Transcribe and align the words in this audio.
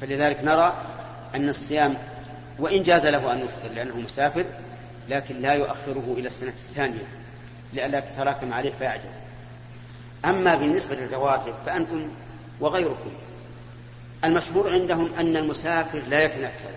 فلذلك 0.00 0.44
نرى 0.44 0.74
أن 1.34 1.48
الصيام 1.48 1.96
وإن 2.58 2.82
جاز 2.82 3.06
له 3.06 3.32
أن 3.32 3.38
يفطر 3.38 3.68
لأنه 3.74 3.96
مسافر 3.96 4.44
لكن 5.08 5.40
لا 5.40 5.52
يؤخره 5.52 6.14
إلى 6.18 6.26
السنة 6.26 6.48
الثانية 6.48 7.06
لئلا 7.72 8.00
تتراكم 8.00 8.52
عليه 8.52 8.72
فيعجز. 8.72 9.14
أما 10.24 10.54
بالنسبة 10.54 10.94
للرواتب 10.94 11.54
فأنتم 11.66 12.08
وغيركم 12.60 13.12
المشهور 14.24 14.72
عندهم 14.72 15.10
أن 15.18 15.36
المسافر 15.36 16.02
لا 16.08 16.24
يتنفل 16.24 16.74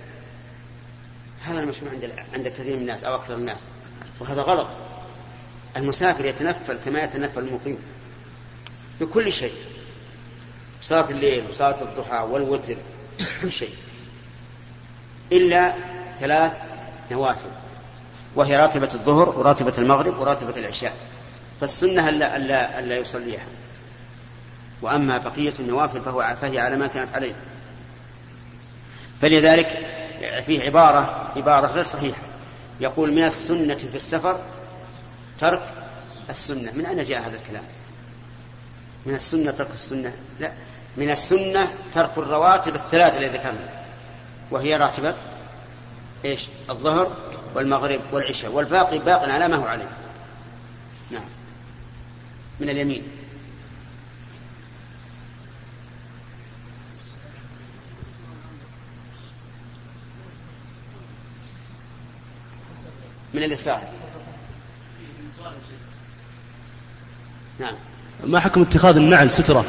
هذا 1.43 1.59
المشهور 1.59 1.91
عند 1.91 2.11
عند 2.33 2.47
كثير 2.47 2.75
من 2.75 2.81
الناس 2.81 3.03
أو 3.03 3.15
أكثر 3.15 3.35
الناس 3.35 3.67
وهذا 4.19 4.41
غلط. 4.41 4.67
المسافر 5.77 6.25
يتنفل 6.25 6.77
كما 6.85 7.03
يتنفل 7.03 7.39
المقيم 7.39 7.77
بكل 9.01 9.33
شيء 9.33 9.53
صلاة 10.81 11.09
الليل 11.09 11.49
وصلاة 11.49 11.81
الضحى 11.81 12.17
والوتر. 12.17 12.75
كل 13.41 13.51
شيء. 13.51 13.73
إلا 15.31 15.73
ثلاث 16.19 16.63
نوافل. 17.11 17.49
وهي 18.35 18.57
راتبة 18.57 18.89
الظهر 18.93 19.29
وراتبة 19.39 19.73
المغرب 19.77 20.19
وراتبة 20.19 20.59
العشاء. 20.59 20.93
فالسنة 21.61 22.09
ألا, 22.09 22.37
ألا, 22.37 22.79
ألا 22.79 22.97
يصليها. 22.97 23.45
وأما 24.81 25.17
بقية 25.17 25.53
النوافل 25.59 26.01
فهو 26.01 26.35
فهي 26.41 26.59
على 26.59 26.75
ما 26.75 26.87
كانت 26.87 27.15
عليه. 27.15 27.33
فلذلك 29.21 29.85
فيه 30.45 30.63
عبارة 30.63 31.31
عبارة 31.35 31.67
غير 31.67 31.83
صحيحة. 31.83 32.21
يقول 32.79 33.11
من 33.11 33.23
السنة 33.23 33.75
في 33.75 33.95
السفر 33.95 34.39
ترك 35.39 35.63
السنة. 36.29 36.71
من 36.71 36.85
أين 36.85 37.03
جاء 37.03 37.21
هذا 37.21 37.37
الكلام؟ 37.37 37.63
من 39.05 39.15
السنة 39.15 39.51
ترك 39.51 39.73
السنة؟ 39.73 40.13
لا. 40.39 40.51
من 40.97 41.11
السنة 41.11 41.71
ترك 41.93 42.17
الرواتب 42.17 42.75
الثلاثة 42.75 43.17
التي 43.17 43.37
ذكرنا. 43.37 43.69
وهي 44.51 44.75
راتبة 44.75 45.15
إيش؟ 46.25 46.47
الظهر 46.69 47.17
والمغرب 47.55 48.01
والعشاء. 48.11 48.51
والباقي 48.51 48.99
باق 48.99 49.29
على 49.29 49.47
ما 49.47 49.55
هو 49.55 49.67
عليه. 49.67 49.89
نعم. 51.11 51.25
من 52.59 52.69
اليمين. 52.69 53.03
من 63.33 63.43
اليسار. 63.43 63.81
نعم. 67.59 67.75
ما 68.23 68.39
حكم 68.39 68.61
اتخاذ 68.61 68.95
النعل 68.95 69.31
سترة؟ 69.31 69.65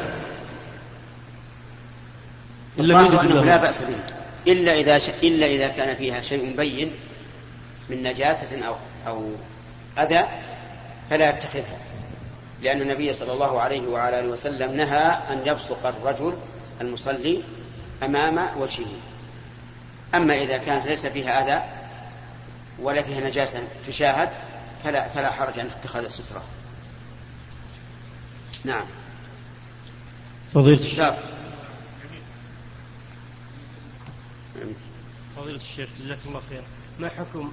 أنه 2.81 3.43
لا 3.43 3.57
بأس 3.57 3.81
به 3.81 3.95
إلا 4.47 4.73
إذا 4.73 4.97
ش... 4.97 5.09
إلا 5.09 5.45
إذا 5.45 5.67
كان 5.67 5.95
فيها 5.95 6.21
شيء 6.21 6.55
بين 6.55 6.91
من 7.89 8.03
نجاسة 8.03 8.65
أو 8.65 8.75
أو 9.07 9.31
أذى 9.99 10.27
فلا 11.09 11.29
يتخذها 11.29 11.77
لأن 12.61 12.81
النبي 12.81 13.13
صلى 13.13 13.33
الله 13.33 13.61
عليه 13.61 13.87
وعلى 13.87 14.19
آله 14.19 14.29
وسلم 14.29 14.77
نهى 14.77 15.19
أن 15.29 15.41
يبصق 15.45 15.87
الرجل 15.87 16.33
المصلي 16.81 17.41
أمام 18.03 18.39
وجهه 18.57 18.91
أما 20.15 20.43
إذا 20.43 20.57
كانت 20.57 20.87
ليس 20.87 21.05
فيها 21.05 21.43
أذى 21.43 21.63
ولا 22.81 23.01
فيها 23.01 23.19
نجاسة 23.19 23.59
تشاهد 23.87 24.29
فلا 24.83 25.09
فلا 25.09 25.31
حرج 25.31 25.59
عن 25.59 25.65
اتخاذ 25.65 26.03
السترة. 26.03 26.43
نعم. 28.65 28.85
فضيلة 30.53 30.79
الشيخ. 30.79 31.13
فضيلة 35.41 35.59
الشيخ 35.61 35.89
جزاك 36.03 36.17
الله 36.27 36.41
خير. 36.49 36.61
ما 36.99 37.09
حكم 37.09 37.51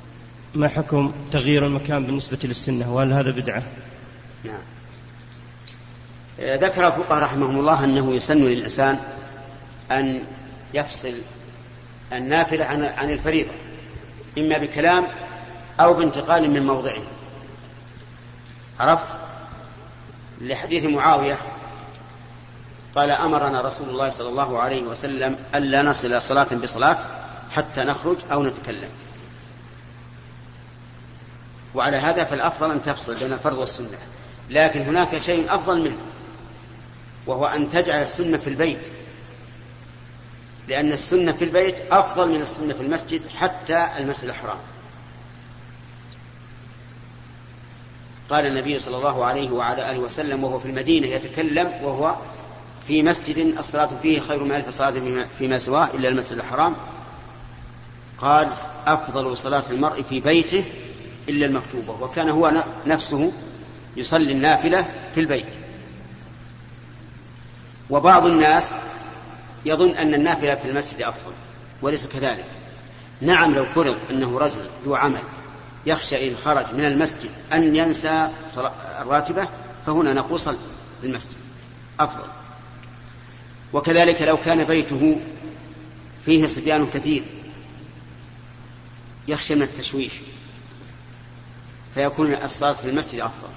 ما 0.54 0.68
حكم 0.68 1.12
تغيير 1.32 1.66
المكان 1.66 2.06
بالنسبة 2.06 2.38
للسنة 2.44 2.94
وهل 2.94 3.12
هذا 3.12 3.30
بدعة؟ 3.30 3.62
نعم. 4.44 4.60
ذكر 6.40 6.86
الفقهاء 6.86 7.22
رحمهم 7.22 7.58
الله 7.58 7.84
أنه 7.84 8.14
يسن 8.14 8.44
للإنسان 8.44 8.98
أن 9.90 10.24
يفصل 10.74 11.14
النافلة 12.12 12.64
عن 12.64 12.82
عن 12.82 13.10
الفريضة 13.10 13.50
إما 14.38 14.58
بكلام 14.58 15.06
أو 15.80 15.94
بانتقال 15.94 16.50
من 16.50 16.66
موضعه 16.66 17.02
عرفت 18.80 19.18
لحديث 20.40 20.84
معاوية 20.84 21.38
قال 22.94 23.10
أمرنا 23.10 23.60
رسول 23.60 23.88
الله 23.88 24.10
صلى 24.10 24.28
الله 24.28 24.58
عليه 24.58 24.82
وسلم 24.82 25.38
ألا 25.54 25.82
نصل 25.82 26.22
صلاة 26.22 26.54
بصلاة 26.62 26.98
حتى 27.50 27.80
نخرج 27.80 28.16
أو 28.32 28.42
نتكلم. 28.42 28.90
وعلى 31.74 31.96
هذا 31.96 32.24
فالأفضل 32.24 32.70
أن 32.70 32.82
تفصل 32.82 33.14
بين 33.14 33.32
الفرض 33.32 33.58
والسنة. 33.58 33.98
لكن 34.50 34.80
هناك 34.82 35.18
شيء 35.18 35.54
أفضل 35.54 35.82
منه 35.82 35.98
وهو 37.26 37.46
أن 37.46 37.68
تجعل 37.68 38.02
السنة 38.02 38.38
في 38.38 38.50
البيت. 38.50 38.88
لأن 40.68 40.92
السنة 40.92 41.32
في 41.32 41.44
البيت 41.44 41.92
أفضل 41.92 42.28
من 42.28 42.40
السنة 42.40 42.74
في 42.74 42.80
المسجد 42.80 43.28
حتى 43.28 43.88
المسجد 43.98 44.28
الحرام. 44.28 44.58
قال 48.30 48.46
النبي 48.46 48.78
صلى 48.78 48.96
الله 48.96 49.24
عليه 49.24 49.50
وعلى 49.50 49.90
آله 49.90 49.98
وسلم 49.98 50.44
وهو 50.44 50.58
في 50.58 50.66
المدينة 50.66 51.06
يتكلم 51.06 51.80
وهو 51.82 52.16
في 52.86 53.02
مسجد 53.02 53.38
الصلاة 53.38 53.88
فيه 54.02 54.20
خير 54.20 54.44
من 54.44 54.52
ألف 54.52 54.68
صلاة 54.68 55.24
فيما 55.38 55.58
سواه 55.58 55.90
إلا 55.94 56.08
المسجد 56.08 56.38
الحرام. 56.38 56.76
قال 58.18 58.48
أفضل 58.86 59.36
صلاة 59.36 59.62
المرء 59.70 60.02
في 60.02 60.20
بيته 60.20 60.64
إلا 61.28 61.46
المكتوبة 61.46 61.92
وكان 61.92 62.28
هو 62.28 62.64
نفسه 62.86 63.32
يصلي 63.96 64.32
النافلة 64.32 64.86
في 65.14 65.20
البيت. 65.20 65.54
وبعض 67.90 68.26
الناس 68.26 68.74
يظن 69.66 69.90
أن 69.90 70.14
النافلة 70.14 70.54
في 70.54 70.68
المسجد 70.68 71.02
أفضل 71.02 71.32
وليس 71.82 72.06
كذلك. 72.06 72.44
نعم 73.20 73.54
لو 73.54 73.66
فرض 73.66 73.96
أنه 74.10 74.38
رجل 74.38 74.68
ذو 74.84 74.94
عمل 74.94 75.22
يخشى 75.86 76.28
إن 76.28 76.36
خرج 76.36 76.74
من 76.74 76.84
المسجد 76.84 77.30
أن 77.52 77.76
ينسى 77.76 78.30
الراتبة 79.00 79.48
فهنا 79.86 80.12
نقول 80.12 80.40
صل 80.40 80.56
في 81.00 81.06
المسجد. 81.06 81.36
أفضل. 82.00 82.28
وكذلك 83.72 84.22
لو 84.22 84.36
كان 84.36 84.64
بيته 84.64 85.20
فيه 86.24 86.46
صبيان 86.46 86.86
كثير 86.94 87.22
يخشى 89.28 89.54
من 89.54 89.62
التشويش 89.62 90.12
فيكون 91.94 92.34
الصلاة 92.34 92.72
في 92.72 92.88
المسجد 92.88 93.20
أفضل. 93.20 93.48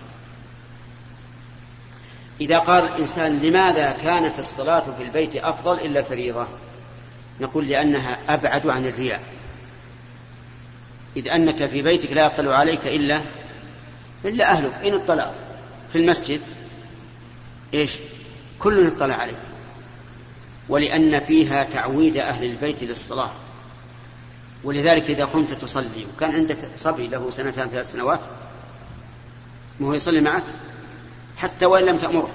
إذا 2.41 2.57
قال 2.57 2.83
الإنسان 2.83 3.39
لماذا 3.39 3.91
كانت 3.91 4.39
الصلاة 4.39 4.83
في 4.97 5.03
البيت 5.03 5.35
أفضل 5.35 5.79
إلا 5.79 5.99
الفريضة؟ 5.99 6.47
نقول 7.41 7.67
لأنها 7.67 8.19
أبعد 8.29 8.67
عن 8.67 8.85
الرياء. 8.85 9.21
إذ 11.17 11.29
أنك 11.29 11.65
في 11.65 11.81
بيتك 11.81 12.11
لا 12.11 12.25
يطلع 12.25 12.55
عليك 12.55 12.87
إلا 12.87 13.21
إلا 14.25 14.51
أهلك. 14.51 14.73
إن 14.85 14.93
اطلع 14.93 15.31
في 15.91 15.97
المسجد 15.97 16.41
إيش؟ 17.73 17.97
كل 18.59 18.87
اطلع 18.87 19.15
عليك. 19.15 19.37
ولأن 20.69 21.19
فيها 21.19 21.63
تعويد 21.63 22.17
أهل 22.17 22.43
البيت 22.43 22.83
للصلاة. 22.83 23.31
ولذلك 24.63 25.09
إذا 25.09 25.25
كنت 25.25 25.53
تصلي 25.53 26.05
وكان 26.15 26.31
عندك 26.35 26.57
صبي 26.77 27.07
له 27.07 27.31
سنتان 27.31 27.69
ثلاث 27.69 27.91
سنوات 27.91 28.19
ما 29.79 29.87
هو 29.87 29.93
يصلي 29.93 30.21
معك؟ 30.21 30.43
حتى 31.37 31.65
وإن 31.65 31.85
لم 31.85 31.97
تأمره 31.97 32.29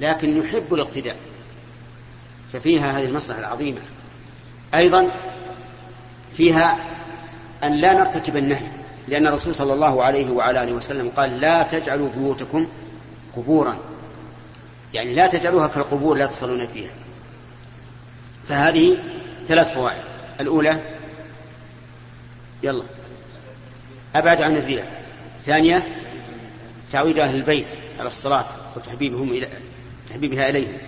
لكن 0.00 0.36
يحب 0.36 0.74
الاقتداء. 0.74 1.16
ففيها 2.52 2.98
هذه 2.98 3.04
المصلحة 3.04 3.40
العظيمة. 3.40 3.80
أيضا 4.74 5.10
فيها 6.36 6.76
أن 7.64 7.72
لا 7.72 7.92
نرتكب 7.92 8.36
النهي 8.36 8.68
لأن 9.08 9.26
الرسول 9.26 9.54
صلى 9.54 9.72
الله 9.72 10.02
عليه 10.02 10.30
وعلى 10.30 10.62
آله 10.62 10.72
وسلم 10.72 11.08
قال 11.16 11.40
لا 11.40 11.62
تجعلوا 11.62 12.08
بيوتكم 12.16 12.68
قبورا. 13.36 13.78
يعني 14.94 15.14
لا 15.14 15.26
تجعلوها 15.26 15.68
كالقبور 15.68 16.16
لا 16.16 16.26
تصلون 16.26 16.66
فيها. 16.66 16.92
فهذه 18.44 18.98
ثلاث 19.46 19.74
فوائد. 19.74 20.11
الأولى؟ 20.42 20.80
يلا. 22.62 22.84
أبعد 24.14 24.42
عن 24.42 24.56
الرياء. 24.56 25.02
ثانية 25.44 25.86
تعويد 26.90 27.18
أهل 27.18 27.34
البيت 27.34 27.66
على 27.98 28.06
الصلاة 28.06 28.46
وتحبيبهم 28.76 29.28
إلى 29.28 29.48
تحبيبها 30.10 30.48
إليهم. 30.48 30.78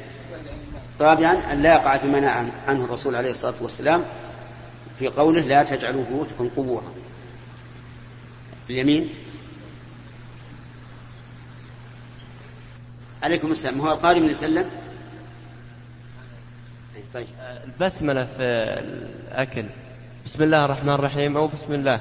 رابعا 1.00 1.52
أن 1.52 1.62
لا 1.62 1.74
يقع 1.74 1.96
فيما 1.96 2.20
نهى 2.20 2.52
عنه 2.66 2.84
الرسول 2.84 3.16
عليه 3.16 3.30
الصلاة 3.30 3.54
والسلام 3.60 4.04
في 4.98 5.08
قوله 5.08 5.40
لا 5.40 5.62
تجعلوا 5.62 6.04
بيوتكم 6.04 6.50
قبورا. 6.56 6.92
اليمين. 8.70 9.08
عليكم 13.22 13.52
السلام. 13.52 13.80
هو 13.80 13.92
القادم 13.92 14.24
يسلم 14.24 14.70
طيب. 17.14 17.26
البسملة 17.64 18.24
في 18.24 18.42
الأكل. 18.42 19.64
بسم 20.24 20.42
الله 20.42 20.64
الرحمن 20.64 20.94
الرحيم 20.94 21.36
أو 21.36 21.48
بسم 21.48 21.74
الله. 21.74 22.00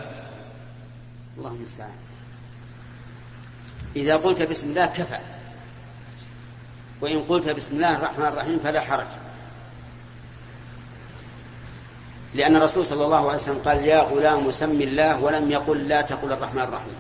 اللهم 1.38 1.56
المستعان 1.56 1.92
إذا 3.96 4.16
قلت 4.16 4.42
بسم 4.42 4.70
الله 4.70 4.86
كفى. 4.86 5.20
وإن 7.02 7.24
قلت 7.24 7.50
بسم 7.50 7.76
الله 7.76 7.98
الرحمن 7.98 8.26
الرحيم 8.26 8.60
فلا 8.60 8.82
حرج. 8.82 9.08
لأن 12.34 12.56
الرسول 12.56 12.86
صلى 12.86 13.06
الله 13.06 13.30
عليه 13.30 13.42
وسلم 13.42 13.60
قال 13.60 13.86
يا 13.86 14.02
غلام 14.02 14.52
سم 14.52 14.82
الله 14.82 15.20
ولم 15.20 15.52
يقل 15.52 15.88
لا 15.88 16.02
تقل 16.02 16.32
الرحمن 16.32 16.62
الرحيم. 16.62 16.96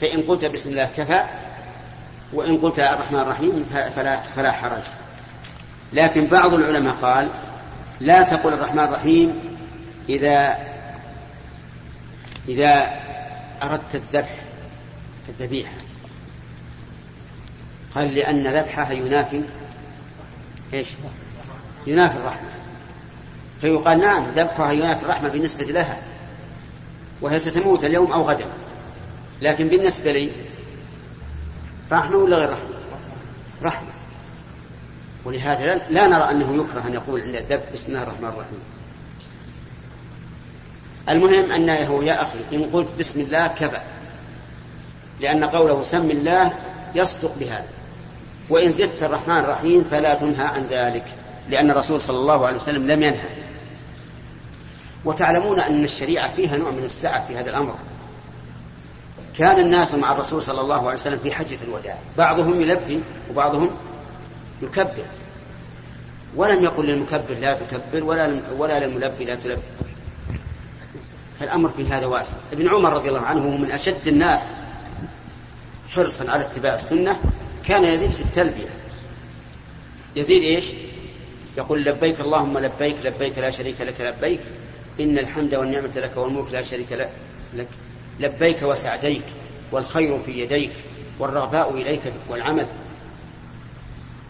فإن 0.00 0.22
قلت 0.22 0.44
بسم 0.44 0.70
الله 0.70 0.90
كفى 0.96 1.24
وإن 2.32 2.58
قلت 2.58 2.78
الرحمن 2.78 3.20
الرحيم 3.20 3.64
فلا 3.94 4.20
فلا 4.20 4.52
حرج. 4.52 4.82
لكن 5.92 6.26
بعض 6.26 6.54
العلماء 6.54 6.94
قال 6.94 7.28
لا 8.00 8.22
تقل 8.22 8.52
الرحمن 8.52 8.84
الرحيم 8.84 9.40
إذا 10.08 10.58
إذا 12.48 12.90
أردت 13.62 13.94
الذبح 13.94 14.34
الذبيحة. 15.28 15.72
قال 17.94 18.14
لأن 18.14 18.46
ذبحها 18.46 18.92
ينافي 18.92 19.42
إيش؟ 20.74 20.88
ينافي 21.86 22.16
الرحمة. 22.16 22.48
فيقال 23.60 24.00
نعم 24.00 24.26
ذبحها 24.36 24.72
ينافي 24.72 25.02
الرحمة 25.02 25.28
بالنسبة 25.28 25.64
لها. 25.64 25.96
وهي 27.20 27.38
ستموت 27.38 27.84
اليوم 27.84 28.12
أو 28.12 28.22
غدا. 28.30 28.46
لكن 29.42 29.68
بالنسبة 29.68 30.12
لي 30.12 30.30
رحمة 31.92 32.16
ولا 32.16 32.36
غير 32.36 32.48
رحمة؟ 32.50 32.76
رحمة. 33.62 33.95
ولهذا 35.26 35.74
لا 35.90 36.06
نرى 36.06 36.30
أنه 36.30 36.54
يكره 36.54 36.88
أن 36.88 36.94
يقول 36.94 37.20
عند 37.20 37.34
الذبح 37.34 37.64
بسم 37.74 37.86
الله 37.88 38.02
الرحمن 38.02 38.28
الرحيم. 38.28 38.58
المهم 41.08 41.52
أنه 41.52 42.04
يا 42.04 42.22
أخي 42.22 42.38
إن 42.52 42.70
قلت 42.72 42.88
بسم 42.98 43.20
الله 43.20 43.46
كفى. 43.46 43.80
لأن 45.20 45.44
قوله 45.44 45.82
سم 45.82 46.10
الله 46.10 46.52
يصدق 46.94 47.34
بهذا. 47.40 47.68
وإن 48.50 48.70
زدت 48.70 49.02
الرحمن 49.02 49.38
الرحيم 49.38 49.84
فلا 49.90 50.14
تنهى 50.14 50.46
عن 50.46 50.66
ذلك 50.70 51.04
لأن 51.48 51.70
الرسول 51.70 52.02
صلى 52.02 52.18
الله 52.18 52.46
عليه 52.46 52.56
وسلم 52.56 52.86
لم 52.86 53.02
ينهى. 53.02 53.28
وتعلمون 55.04 55.60
أن 55.60 55.84
الشريعة 55.84 56.34
فيها 56.34 56.56
نوع 56.56 56.70
من 56.70 56.84
السعة 56.84 57.26
في 57.26 57.36
هذا 57.36 57.50
الأمر. 57.50 57.74
كان 59.38 59.60
الناس 59.60 59.94
مع 59.94 60.12
الرسول 60.12 60.42
صلى 60.42 60.60
الله 60.60 60.80
عليه 60.80 60.94
وسلم 60.94 61.18
في 61.18 61.32
حجة 61.32 61.58
الوداع. 61.68 61.98
بعضهم 62.18 62.60
يلبي 62.60 63.00
وبعضهم 63.30 63.70
يكبر. 64.62 65.04
ولم 66.36 66.64
يقل 66.64 66.86
للمكبر 66.86 67.34
لا 67.40 67.54
تكبر 67.54 68.04
ولا 68.04 68.40
ولا 68.58 68.86
للملبي 68.86 69.24
لا 69.24 69.34
تلبي. 69.34 69.62
فالأمر 71.40 71.68
في 71.68 71.86
هذا 71.88 72.06
واسع. 72.06 72.32
ابن 72.52 72.68
عمر 72.68 72.92
رضي 72.92 73.08
الله 73.08 73.20
عنه 73.20 73.44
هو 73.44 73.56
من 73.56 73.70
أشد 73.70 74.08
الناس 74.08 74.46
حرصا 75.90 76.30
على 76.30 76.42
اتباع 76.42 76.74
السنة 76.74 77.20
كان 77.66 77.84
يزيد 77.84 78.10
في 78.10 78.20
التلبية. 78.20 78.68
يزيد 80.16 80.42
إيش؟ 80.42 80.64
يقول 81.58 81.84
لبيك 81.84 82.20
اللهم 82.20 82.58
لبيك 82.58 82.96
لبيك 83.04 83.38
لا 83.38 83.50
شريك 83.50 83.80
لك 83.80 84.00
لبيك 84.00 84.40
إن 85.00 85.18
الحمد 85.18 85.54
والنعمة 85.54 85.92
لك 85.96 86.16
والملك 86.16 86.52
لا 86.52 86.62
شريك 86.62 87.08
لك. 87.54 87.68
لبيك 88.20 88.62
وسعديك 88.62 89.24
والخير 89.72 90.22
في 90.22 90.32
يديك 90.40 90.72
والرغباء 91.18 91.74
إليك 91.74 92.02
والعمل. 92.28 92.66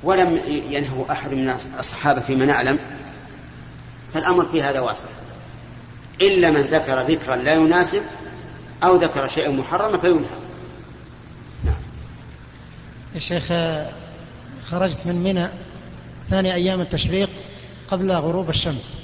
ولم 0.03 0.41
ينهه 0.71 1.07
أحد 1.11 1.33
من 1.33 1.51
الصحابة 1.79 2.21
فيما 2.21 2.47
نعلم 2.47 2.79
فالأمر 4.15 4.45
في 4.45 4.63
هذا 4.63 4.81
واسع 4.81 5.09
إلا 6.21 6.51
من 6.51 6.61
ذكر 6.61 7.01
ذكرا 7.01 7.37
لا 7.37 7.55
يناسب 7.55 8.03
أو 8.85 8.97
ذكر 8.97 9.27
شيئا 9.27 9.51
محرما 9.51 9.99
فينهى. 9.99 10.37
نعم. 11.65 11.75
يا 13.15 13.19
شيخ 13.19 13.53
خرجت 14.71 15.07
من 15.07 15.15
منى 15.15 15.49
ثاني 16.31 16.55
أيام 16.55 16.81
التشريق 16.81 17.31
قبل 17.89 18.13
غروب 18.13 18.51
الشمس 18.51 18.95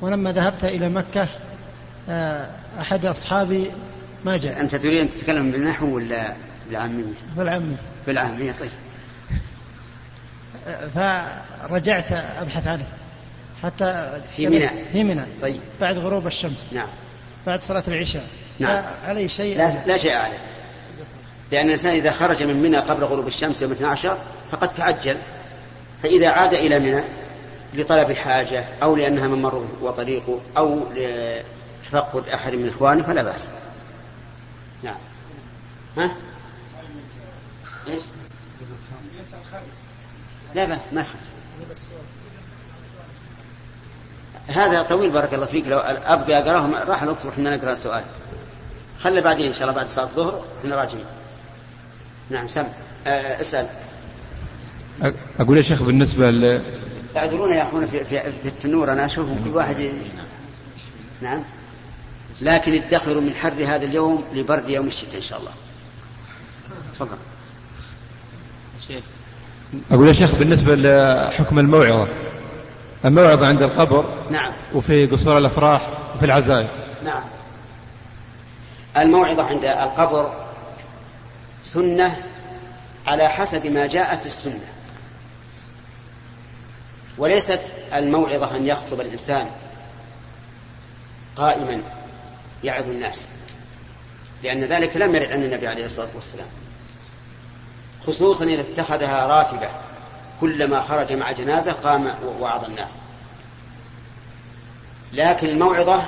ولما 0.00 0.32
ذهبت 0.32 0.64
إلى 0.64 0.88
مكة 0.88 1.28
آه، 2.08 2.50
أحد 2.80 3.06
أصحابي 3.06 3.70
ما 4.24 4.36
جاء. 4.36 4.60
أنت 4.60 4.76
تريد 4.76 5.00
أن 5.00 5.08
تتكلم 5.08 5.50
بالنحو 5.50 5.96
ولا 5.96 6.34
بالعامية؟ 6.68 7.04
بالعامية. 7.36 7.76
بالعامية 8.06 8.52
طيب. 8.52 8.70
فرجعت 10.94 12.12
أبحث 12.12 12.66
عنه. 12.66 12.84
حتى 13.62 14.20
في 14.36 14.48
منى. 14.48 14.68
في 14.92 15.04
منى. 15.04 15.24
طيب. 15.42 15.60
بعد 15.80 15.98
غروب 15.98 16.26
الشمس. 16.26 16.66
نعم. 16.72 16.88
بعد 17.46 17.62
صلاة 17.62 17.82
العشاء. 17.88 18.26
نعم. 18.58 18.84
علي 19.06 19.28
شيء؟ 19.28 19.58
لا, 19.58 19.84
لا 19.86 19.96
شيء 19.96 20.14
عليه. 20.14 20.38
لأن 21.52 21.66
الإنسان 21.66 21.94
إذا 21.94 22.10
خرج 22.10 22.42
من 22.42 22.62
منى 22.62 22.76
قبل 22.76 23.04
غروب 23.04 23.26
الشمس 23.26 23.62
يوم 23.62 23.72
12 23.72 24.18
فقد 24.52 24.74
تعجل. 24.74 25.16
فإذا 26.02 26.28
عاد 26.28 26.54
إلى 26.54 26.78
منى 26.78 27.02
لطلب 27.74 28.12
حاجة 28.12 28.64
أو 28.82 28.96
لأنها 28.96 29.28
ممره 29.28 29.68
وطريقه 29.82 30.40
أو 30.56 30.86
لتفقد 30.94 32.28
أحد 32.28 32.54
من 32.54 32.68
إخوانه 32.68 33.02
فلا 33.02 33.22
بأس. 33.22 33.48
نعم. 34.82 34.98
ها؟ 35.96 36.14
إيش؟ 37.88 38.02
لا 40.54 40.64
بأس 40.64 40.92
ما 40.92 41.00
يخرج 41.00 41.20
هذا 44.48 44.82
طويل 44.82 45.10
بارك 45.10 45.34
الله 45.34 45.46
فيك. 45.46 45.66
لو 45.66 45.78
أبقى 45.78 46.38
اقراه 46.38 46.84
راح 46.84 47.02
الوقت 47.02 47.26
وحنا 47.26 47.56
نقرأ 47.56 47.72
السؤال 47.72 48.04
خلي 49.00 49.20
بعدين 49.20 49.46
إن 49.46 49.52
شاء 49.52 49.62
الله 49.62 49.74
بعد 49.74 49.88
صلاه 49.88 50.04
الظهر 50.04 50.44
إحنا 50.60 50.76
راجعين. 50.76 51.04
نعم 52.30 52.48
سم. 52.48 52.66
أه 53.06 53.40
اسأل. 53.40 53.66
أقول 55.40 55.56
يا 55.56 55.62
شيخ 55.62 55.82
بالنسبة 55.82 56.30
ل 56.30 56.62
اعذرونا 57.16 57.56
يا 57.56 57.62
أخونا 57.62 57.86
في, 57.86 58.04
في, 58.04 58.32
في 58.42 58.48
التنور. 58.48 58.92
أنا 58.92 59.04
أشوفهم 59.04 59.44
كل 59.44 59.56
واحد 59.56 59.92
نعم. 61.20 61.44
لكن 62.40 62.72
ادخروا 62.72 63.20
من 63.22 63.34
حر 63.34 63.64
هذا 63.64 63.84
اليوم 63.84 64.24
لبرد 64.34 64.68
يوم 64.68 64.86
الشتاء 64.86 65.16
إن 65.16 65.22
شاء 65.22 65.38
الله. 65.38 65.52
تفضل. 66.92 67.18
شيخ 68.88 69.04
أقول 69.90 70.08
يا 70.08 70.12
شيخ 70.12 70.34
بالنسبة 70.34 70.74
لحكم 70.74 71.58
الموعظة 71.58 72.08
الموعظة 73.04 73.46
عند 73.46 73.62
القبر 73.62 74.12
نعم. 74.30 74.52
وفي 74.74 75.06
قصور 75.06 75.38
الأفراح 75.38 75.88
وفي 76.14 76.24
العزائم 76.24 76.68
نعم. 77.04 77.22
الموعظة 78.96 79.42
عند 79.42 79.64
القبر 79.64 80.32
سنة 81.62 82.16
على 83.06 83.28
حسب 83.28 83.66
ما 83.66 83.86
جاء 83.86 84.16
في 84.16 84.26
السنة. 84.26 84.60
وليست 87.18 87.60
الموعظة 87.94 88.56
أن 88.56 88.66
يخطب 88.66 89.00
الإنسان 89.00 89.46
قائما 91.36 91.82
يعظ 92.64 92.84
الناس 92.88 93.26
لأن 94.42 94.64
ذلك 94.64 94.96
لم 94.96 95.14
يرد 95.14 95.32
عن 95.32 95.42
النبي 95.42 95.68
عليه 95.68 95.86
الصلاة 95.86 96.08
والسلام. 96.14 96.46
خصوصا 98.06 98.44
إذا 98.44 98.60
اتخذها 98.60 99.26
راتبة 99.26 99.68
كلما 100.40 100.80
خرج 100.80 101.12
مع 101.12 101.32
جنازة 101.32 101.72
قام 101.72 102.14
ووعظ 102.24 102.64
الناس. 102.64 103.00
لكن 105.12 105.48
الموعظة 105.48 106.02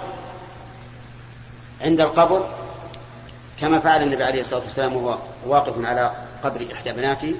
عند 1.80 2.00
القبر 2.00 2.48
كما 3.60 3.80
فعل 3.80 4.02
النبي 4.02 4.24
عليه 4.24 4.40
الصلاة 4.40 4.60
والسلام 4.60 4.96
وهو 4.96 5.18
واقف 5.46 5.84
على 5.84 6.12
قبر 6.42 6.66
إحدى 6.72 6.92
بناته 6.92 7.34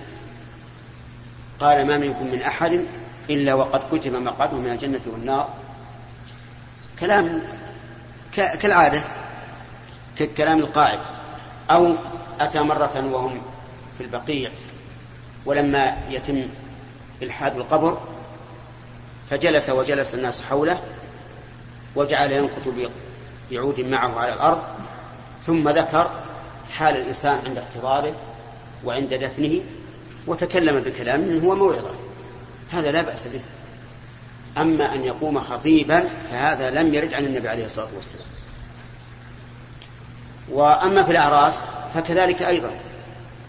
قال 1.61 1.87
ما 1.87 1.99
منكم 1.99 2.27
من 2.27 2.43
أحد 2.43 2.85
إلا 3.31 3.55
وقد 3.55 3.81
كتب 3.93 4.13
مقعده 4.13 4.57
من 4.57 4.71
الجنة 4.71 5.01
والنار. 5.07 5.49
كلام 7.01 7.43
كالعادة 8.33 9.03
كالكلام 10.19 10.59
القاعد. 10.59 10.99
أو 11.71 11.95
أتى 12.41 12.63
مرة 12.63 13.07
وهم 13.13 13.43
في 14.03 14.09
البقيع 14.09 14.51
ولما 15.47 15.97
يتم 16.11 16.43
إلحاد 17.23 17.57
القبر 17.57 18.01
فجلس 19.31 19.71
وجلس 19.71 20.15
الناس 20.15 20.43
حوله 20.43 20.83
وجعل 21.97 22.33
ينكت 22.33 22.75
بعود 23.51 23.81
معه 23.81 24.21
على 24.21 24.33
الأرض 24.33 24.63
ثم 25.47 25.69
ذكر 25.69 26.11
حال 26.73 26.97
الإنسان 26.97 27.39
عند 27.47 27.59
احتضاره 27.59 28.15
وعند 28.85 29.15
دفنه 29.15 29.61
وتكلم 30.27 30.81
بكلام 30.81 31.41
هو 31.45 31.55
موعظة. 31.55 31.95
هذا 32.71 32.93
لا 32.93 33.03
بأس 33.03 33.27
به. 33.27 33.41
أما 34.59 34.95
أن 34.95 35.05
يقوم 35.05 35.41
خطيبا 35.41 36.09
فهذا 36.31 36.71
لم 36.71 36.95
يرد 36.95 37.15
عن 37.15 37.25
النبي 37.25 37.49
عليه 37.49 37.65
الصلاة 37.65 37.89
والسلام. 37.97 38.27
وأما 40.51 41.03
في 41.03 41.11
الأعراس 41.11 41.65
فكذلك 41.95 42.43
أيضا. 42.43 42.73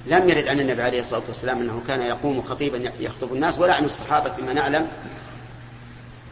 لم 0.07 0.29
يرد 0.29 0.47
عن 0.47 0.59
النبي 0.59 0.81
عليه 0.81 0.99
الصلاة 0.99 1.21
والسلام 1.27 1.61
أنه 1.61 1.81
كان 1.87 2.01
يقوم 2.01 2.41
خطيبا 2.41 2.91
يخطب 2.99 3.33
الناس 3.33 3.59
ولا 3.59 3.73
عن 3.73 3.85
الصحابة 3.85 4.33
فيما 4.33 4.53
نعلم 4.53 4.87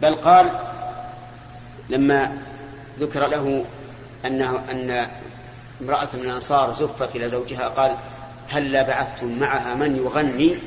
بل 0.01 0.15
قال 0.15 0.59
لما 1.89 2.37
ذكر 2.99 3.27
له 3.27 3.65
أنه 4.25 4.63
أن 4.71 5.07
امرأة 5.81 6.07
من 6.13 6.19
الأنصار 6.19 6.73
زفت 6.73 7.15
إلى 7.15 7.29
زوجها 7.29 7.67
قال 7.67 7.97
هلا 8.49 8.81
بعثتم 8.81 9.39
معها 9.39 9.75
من 9.75 9.95
يغني؟ 9.95 10.57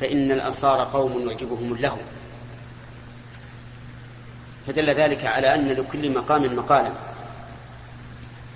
فإن 0.00 0.32
الأنصار 0.32 0.88
قوم 0.92 1.28
يعجبهم 1.28 1.74
اللهو 1.74 1.96
فدل 4.66 4.90
ذلك 4.90 5.24
على 5.24 5.54
أن 5.54 5.68
لكل 5.68 6.10
مقام 6.10 6.56
مقالا. 6.56 6.90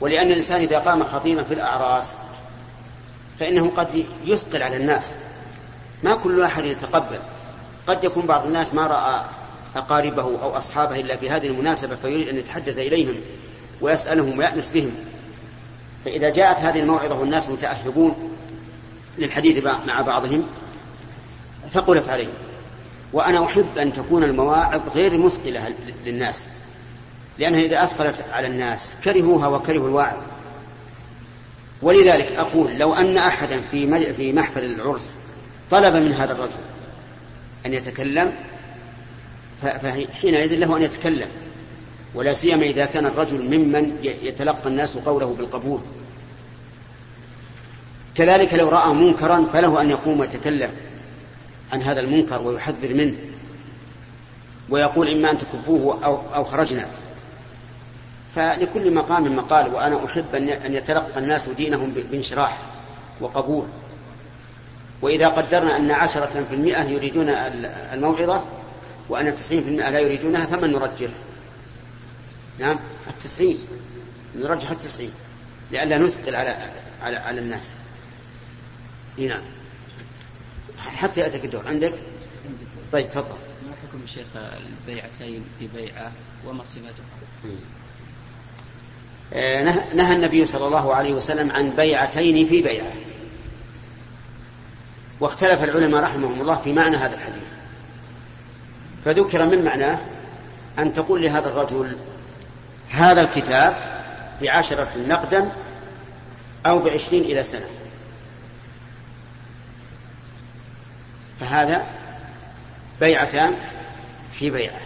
ولأن 0.00 0.26
الإنسان 0.26 0.60
إذا 0.60 0.78
قام 0.78 1.04
خطيبا 1.04 1.42
في 1.42 1.54
الأعراس 1.54 2.14
فإنه 3.40 3.70
قد 3.76 4.04
يثقل 4.24 4.62
على 4.62 4.76
الناس. 4.76 5.14
ما 6.02 6.14
كل 6.14 6.42
أحد 6.42 6.64
يتقبل. 6.64 7.18
قد 7.86 8.04
يكون 8.04 8.26
بعض 8.26 8.46
الناس 8.46 8.74
ما 8.74 8.86
رأى 8.86 9.24
أقاربه 9.76 10.22
أو 10.22 10.56
أصحابه 10.56 11.00
إلا 11.00 11.16
في 11.16 11.30
هذه 11.30 11.46
المناسبة 11.46 11.96
فيريد 11.96 12.28
أن 12.28 12.36
يتحدث 12.36 12.78
إليهم 12.78 13.14
ويسألهم 13.80 14.38
ويأنس 14.38 14.70
بهم. 14.70 14.94
فإذا 16.04 16.30
جاءت 16.30 16.58
هذه 16.58 16.80
الموعظة 16.80 17.18
والناس 17.18 17.48
متأهبون 17.48 18.36
للحديث 19.18 19.64
مع 19.64 20.00
بعضهم 20.00 20.46
ثقلت 21.70 22.08
عليه 22.08 22.28
وأنا 23.12 23.44
أحب 23.44 23.78
أن 23.78 23.92
تكون 23.92 24.24
المواعظ 24.24 24.88
غير 24.88 25.18
مثقلة 25.18 25.74
للناس 26.06 26.46
لأنها 27.38 27.60
إذا 27.60 27.82
أثقلت 27.82 28.24
على 28.32 28.46
الناس 28.46 28.96
كرهوها 29.04 29.46
وكرهوا 29.46 29.88
الواعظ. 29.88 30.16
ولذلك 31.82 32.32
أقول 32.36 32.78
لو 32.78 32.94
أن 32.94 33.16
أحدا 33.16 33.60
في 33.60 34.12
في 34.14 34.32
محفل 34.32 34.64
العرس 34.64 35.14
طلب 35.70 35.94
من 35.94 36.12
هذا 36.12 36.32
الرجل 36.32 36.58
أن 37.66 37.74
يتكلم 37.74 38.34
فحينئذ 39.62 40.54
له 40.54 40.76
أن 40.76 40.82
يتكلم 40.82 41.28
ولا 42.14 42.32
سيما 42.32 42.62
إذا 42.62 42.86
كان 42.86 43.06
الرجل 43.06 43.58
ممن 43.58 43.96
يتلقى 44.02 44.68
الناس 44.68 44.96
قوله 44.96 45.34
بالقبول. 45.38 45.80
كذلك 48.14 48.54
لو 48.54 48.68
رأى 48.68 48.94
منكرا 48.94 49.44
فله 49.52 49.80
أن 49.80 49.90
يقوم 49.90 50.20
ويتكلم 50.20 50.70
عن 51.72 51.82
هذا 51.82 52.00
المنكر 52.00 52.42
ويحذر 52.42 52.94
منه 52.94 53.14
ويقول 54.70 55.08
إما 55.08 55.30
أن 55.30 55.38
تكبوه 55.38 56.04
أو, 56.04 56.34
أو 56.34 56.44
خرجنا. 56.44 56.86
فلكل 58.38 58.94
مقام 58.94 59.36
مقال 59.36 59.74
وأنا 59.74 60.04
أحب 60.04 60.34
أن 60.34 60.74
يتلقى 60.74 61.18
الناس 61.18 61.48
دينهم 61.48 61.90
بانشراح 61.90 62.58
وقبول. 63.20 63.66
وإذا 65.02 65.28
قدرنا 65.28 65.76
أن 65.76 65.90
عشرة 65.90 66.44
في 66.48 66.54
المئة 66.54 66.82
يريدون 66.82 67.28
الموعظة 67.92 68.44
وأن 69.08 69.26
التسعين 69.26 69.62
في 69.62 69.68
المئة 69.68 69.90
لا 69.90 70.00
يريدونها 70.00 70.46
فمن 70.46 70.72
نرجح؟ 70.72 71.10
نعم 72.58 72.78
التسعين. 73.08 73.58
نرجح 74.36 74.70
التسعين 74.70 75.12
لئلا 75.70 75.98
نثقل 75.98 76.34
على 76.34 76.70
على 77.02 77.16
على 77.16 77.40
الناس. 77.40 77.72
نعم. 79.18 79.42
حتى 80.78 81.20
يأتيك 81.20 81.44
الدور. 81.44 81.68
عندك؟ 81.68 81.94
طيب 82.92 83.10
تفضل. 83.10 83.28
ما 83.68 83.74
حكم 83.88 84.00
الشيخ 84.04 84.26
البيعتين 84.36 85.44
في 85.58 85.66
بيعة 85.66 86.12
وما 86.46 86.64
صفتها 86.64 86.90
آه، 87.44 87.48
نهى 89.94 90.14
النبي 90.14 90.46
صلى 90.46 90.66
الله 90.66 90.94
عليه 90.94 91.12
وسلم 91.12 91.50
عن 91.50 91.70
بيعتين 91.70 92.46
في 92.46 92.62
بيعة. 92.62 92.92
واختلف 95.20 95.64
العلماء 95.64 96.02
رحمهم 96.02 96.40
الله 96.40 96.56
في 96.56 96.72
معنى 96.72 96.96
هذا 96.96 97.14
الحديث. 97.14 97.48
فذكر 99.04 99.46
من 99.46 99.64
معناه 99.64 99.98
أن 100.78 100.92
تقول 100.92 101.22
لهذا 101.22 101.48
الرجل 101.48 101.96
هذا 102.90 103.20
الكتاب 103.20 103.76
بعشرة 104.42 104.88
نقدا 105.06 105.52
أو 106.66 106.78
بعشرين 106.78 107.22
إلى 107.22 107.44
سنة. 107.44 107.66
فهذا 111.40 111.86
بيعتان 113.00 113.54
في 114.32 114.50
بيعة. 114.50 114.80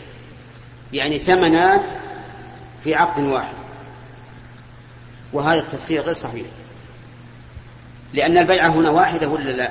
يعني 0.92 1.18
ثمنان 1.18 1.80
في 2.84 2.94
عقد 2.94 3.22
واحد. 3.22 3.61
وهذا 5.32 5.60
التفسير 5.60 6.02
غير 6.02 6.14
صحيح. 6.14 6.46
لأن 8.14 8.38
البيعة 8.38 8.68
هنا 8.68 8.90
واحدة 8.90 9.28
ولا 9.28 9.50
لا؟ 9.50 9.70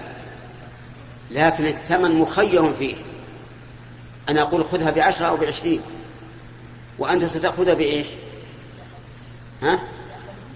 لكن 1.31 1.65
الثمن 1.65 2.15
مخير 2.15 2.73
فيه. 2.73 2.95
أنا 4.29 4.41
أقول 4.41 4.65
خذها 4.65 4.91
بعشرة 4.91 5.25
أو 5.25 5.37
بعشرين. 5.37 5.81
وأنت 6.99 7.25
ستأخذها 7.25 7.73
بإيش؟ 7.73 8.07
ها؟ 9.61 9.79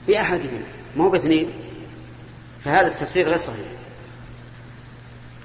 بأحدهما 0.08 0.64
ما 0.96 1.04
هو 1.04 1.10
باثنين؟ 1.10 1.50
فهذا 2.64 2.88
التفسير 2.88 3.28
غير 3.28 3.38
صحيح. 3.38 3.68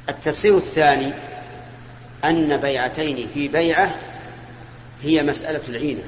التفسير 0.09 0.57
الثاني 0.57 1.13
أن 2.25 2.57
بيعتين 2.57 3.29
في 3.35 3.49
بيعة 3.49 3.95
هي 5.03 5.23
مسألة 5.23 5.61
العينة. 5.69 6.03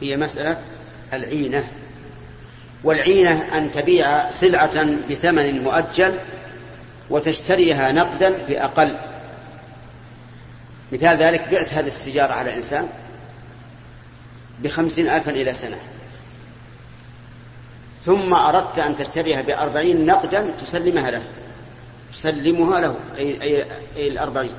هي 0.00 0.16
مسألة 0.16 0.60
العينة 1.12 1.68
والعينة 2.84 3.58
أن 3.58 3.70
تبيع 3.70 4.30
سلعة 4.30 4.84
بثمن 5.10 5.62
مؤجل 5.62 6.18
وتشتريها 7.10 7.92
نقدا 7.92 8.46
بأقل. 8.46 8.96
مثال 10.92 11.16
ذلك 11.16 11.48
بعت 11.48 11.74
هذه 11.74 11.86
السيارة 11.86 12.32
على 12.32 12.56
إنسان 12.56 12.88
بخمسين 14.62 15.08
ألفا 15.08 15.30
إلى 15.30 15.54
سنة 15.54 15.78
ثم 18.04 18.34
أردت 18.34 18.78
أن 18.78 18.96
تشتريها 18.96 19.42
بأربعين 19.42 20.06
نقدا 20.06 20.50
تسلمها 20.60 21.10
له 21.10 21.22
تسلمها 22.12 22.80
له 22.80 22.96
أي, 23.18 23.42
أي, 23.42 23.64
أي 23.96 24.08
الأربعين. 24.08 24.54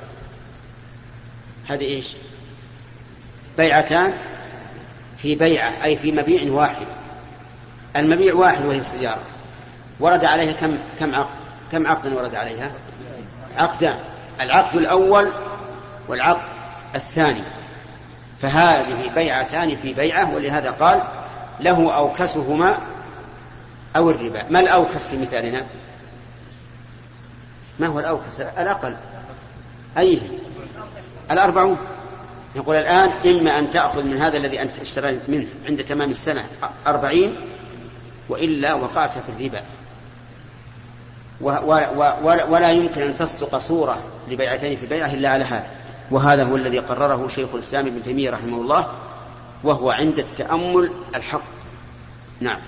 هذه 1.68 1.84
إيش؟ 1.84 2.06
بيعتان 3.58 4.12
في 5.22 5.34
بيعة 5.34 5.84
أي 5.84 5.96
في 5.96 6.12
مبيع 6.12 6.52
واحد. 6.52 6.86
المبيع 7.96 8.34
واحد 8.34 8.64
وهي 8.64 8.78
السيارة. 8.78 9.22
ورد 10.00 10.24
عليها 10.24 10.52
كم 10.52 10.78
كم 10.98 11.14
عقد؟ 11.14 11.34
كم 11.72 11.86
عقدا 11.86 12.14
ورد 12.14 12.34
عليها؟ 12.34 12.70
عقدان 13.56 13.98
العقد 14.40 14.76
الأول 14.76 15.32
والعقد 16.08 16.48
الثاني. 16.94 17.42
فهذه 18.42 19.10
بيعتان 19.14 19.76
في 19.76 19.92
بيعة 19.94 20.34
ولهذا 20.34 20.70
قال 20.70 21.02
له 21.60 21.94
أوكسهما 21.94 22.78
أو 23.96 24.10
الربا. 24.10 24.42
ما 24.50 24.60
الأوكس 24.60 25.06
في 25.06 25.16
مثالنا؟ 25.16 25.66
ما 27.78 27.86
هو 27.86 27.98
الأوكس؟ 27.98 28.40
الأقل. 28.40 28.96
أيه؟ 29.98 30.20
الأربعون. 31.30 31.78
يقول 32.56 32.76
الآن 32.76 33.10
إما 33.26 33.58
أن 33.58 33.70
تأخذ 33.70 34.04
من 34.04 34.16
هذا 34.16 34.36
الذي 34.36 34.62
أنت 34.62 34.78
اشتريت 34.78 35.20
منه 35.28 35.46
عند 35.68 35.84
تمام 35.84 36.10
السنة 36.10 36.44
أربعين 36.86 37.36
وإلا 38.28 38.74
وقعت 38.74 39.12
في 39.12 39.32
الربا. 39.38 39.62
ولا 42.50 42.72
يمكن 42.72 43.02
أن 43.02 43.16
تصدق 43.16 43.58
صورة 43.58 44.02
لبيعتين 44.28 44.76
في 44.76 44.86
بيعة 44.86 45.14
إلا 45.14 45.28
على 45.28 45.44
هذا. 45.44 45.70
وهذا 46.10 46.44
هو 46.44 46.56
الذي 46.56 46.78
قرره 46.78 47.28
شيخ 47.28 47.54
الإسلام 47.54 47.86
ابن 47.86 48.02
تيمية 48.02 48.30
رحمه 48.30 48.56
الله 48.56 48.86
وهو 49.64 49.90
عند 49.90 50.18
التأمل 50.18 50.92
الحق. 51.14 51.42
نعم. 52.40 52.60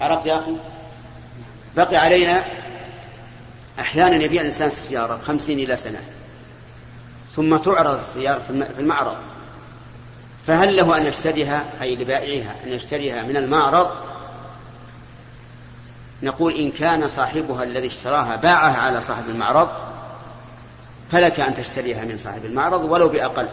عرفت 0.00 0.26
يا 0.26 0.38
أخي؟ 0.38 0.56
بقي 1.76 1.96
علينا 1.96 2.44
أحيانا 3.80 4.16
يبيع 4.16 4.40
الإنسان 4.40 4.66
السيارة 4.66 5.18
خمسين 5.18 5.58
إلى 5.58 5.76
سنة. 5.76 6.00
ثم 7.36 7.56
تعرض 7.56 7.96
السيارة 7.96 8.38
في 8.38 8.80
المعرض. 8.80 9.16
فهل 10.46 10.76
له 10.76 10.96
أن 10.96 11.06
يشتريها؟ 11.06 11.64
أي 11.82 11.96
لبائعها 11.96 12.54
أن 12.64 12.68
يشتريها 12.68 13.22
من 13.22 13.36
المعرض؟ 13.36 13.90
نقول 16.22 16.54
إن 16.54 16.70
كان 16.70 17.08
صاحبها 17.08 17.64
الذي 17.64 17.86
اشتراها 17.86 18.36
باعها 18.36 18.76
على 18.76 19.02
صاحب 19.02 19.28
المعرض 19.28 19.68
فلك 21.10 21.40
أن 21.40 21.54
تشتريها 21.54 22.04
من 22.04 22.16
صاحب 22.16 22.44
المعرض 22.44 22.84
ولو 22.84 23.08
بأقل. 23.08 23.48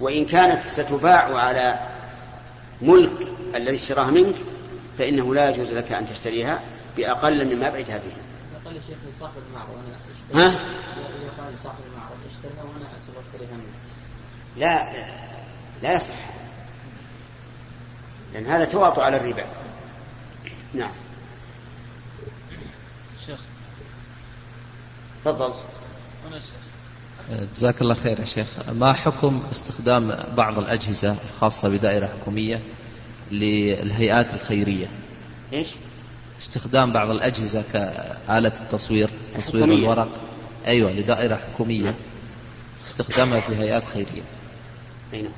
وإن 0.00 0.24
كانت 0.24 0.64
ستباع 0.64 1.36
على 1.38 1.78
ملك 2.82 3.32
الذي 3.54 3.76
اشتراها 3.76 4.10
منك 4.10 4.36
فإنه 4.98 5.34
لا 5.34 5.50
يجوز 5.50 5.72
لك 5.72 5.92
أن 5.92 6.06
تشتريها 6.06 6.60
بأقل 6.96 7.54
مما 7.54 7.70
بعتها 7.70 7.98
به. 7.98 8.29
قال 8.70 8.78
الشيخ 8.78 8.96
صاحب 9.20 9.32
المعرض 9.48 9.70
أنا 10.34 10.46
ها؟ 10.46 10.58
قال 11.38 11.58
صاحب 11.58 11.78
المعرض 11.92 12.16
اشتريها 12.30 12.62
وأنا 12.62 12.84
أسوق 12.84 13.22
أشتريها 13.26 13.56
منه. 13.56 13.74
لا 14.56 14.92
لا 15.82 15.94
يصح 15.94 16.14
لأن 18.34 18.46
هذا 18.46 18.64
تواطؤ 18.64 19.00
على 19.00 19.16
الربا. 19.16 19.44
نعم. 20.74 20.92
شيخ 23.26 23.40
تفضل 25.24 25.54
أنا 26.28 26.40
شيخ 26.40 27.40
جزاك 27.56 27.82
الله 27.82 27.94
خير 27.94 28.20
يا 28.20 28.24
شيخ 28.24 28.68
ما 28.68 28.92
حكم 28.92 29.42
استخدام 29.50 30.18
بعض 30.36 30.58
الأجهزة 30.58 31.16
الخاصة 31.30 31.68
بدائرة 31.68 32.06
حكومية 32.06 32.60
للهيئات 33.30 34.34
الخيرية 34.34 34.86
إيش؟ 35.52 35.68
استخدام 36.40 36.92
بعض 36.92 37.10
الأجهزة 37.10 37.64
كآلة 37.72 38.52
التصوير 38.60 39.10
تصوير 39.34 39.64
حكومية. 39.64 39.78
الورق. 39.78 40.18
أيوة 40.66 40.92
لدائرة 40.92 41.36
حكومية. 41.36 41.94
استخدامها 42.86 43.40
في 43.40 43.56
هيئات 43.56 43.84
خيرية. 43.84 44.22
أي 45.14 45.22
نعم. 45.22 45.32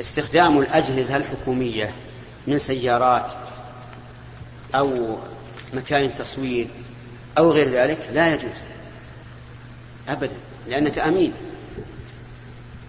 استخدام 0.00 0.58
الأجهزة 0.58 1.16
الحكومية 1.16 1.94
من 2.46 2.58
سيارات 2.58 3.32
أو 4.74 5.18
مكان 5.74 6.14
تصوير 6.14 6.66
أو 7.38 7.52
غير 7.52 7.68
ذلك 7.68 7.98
لا 8.12 8.34
يجوز. 8.34 8.60
أبدا 10.08 10.36
لأنك 10.68 10.98
أمين. 10.98 11.32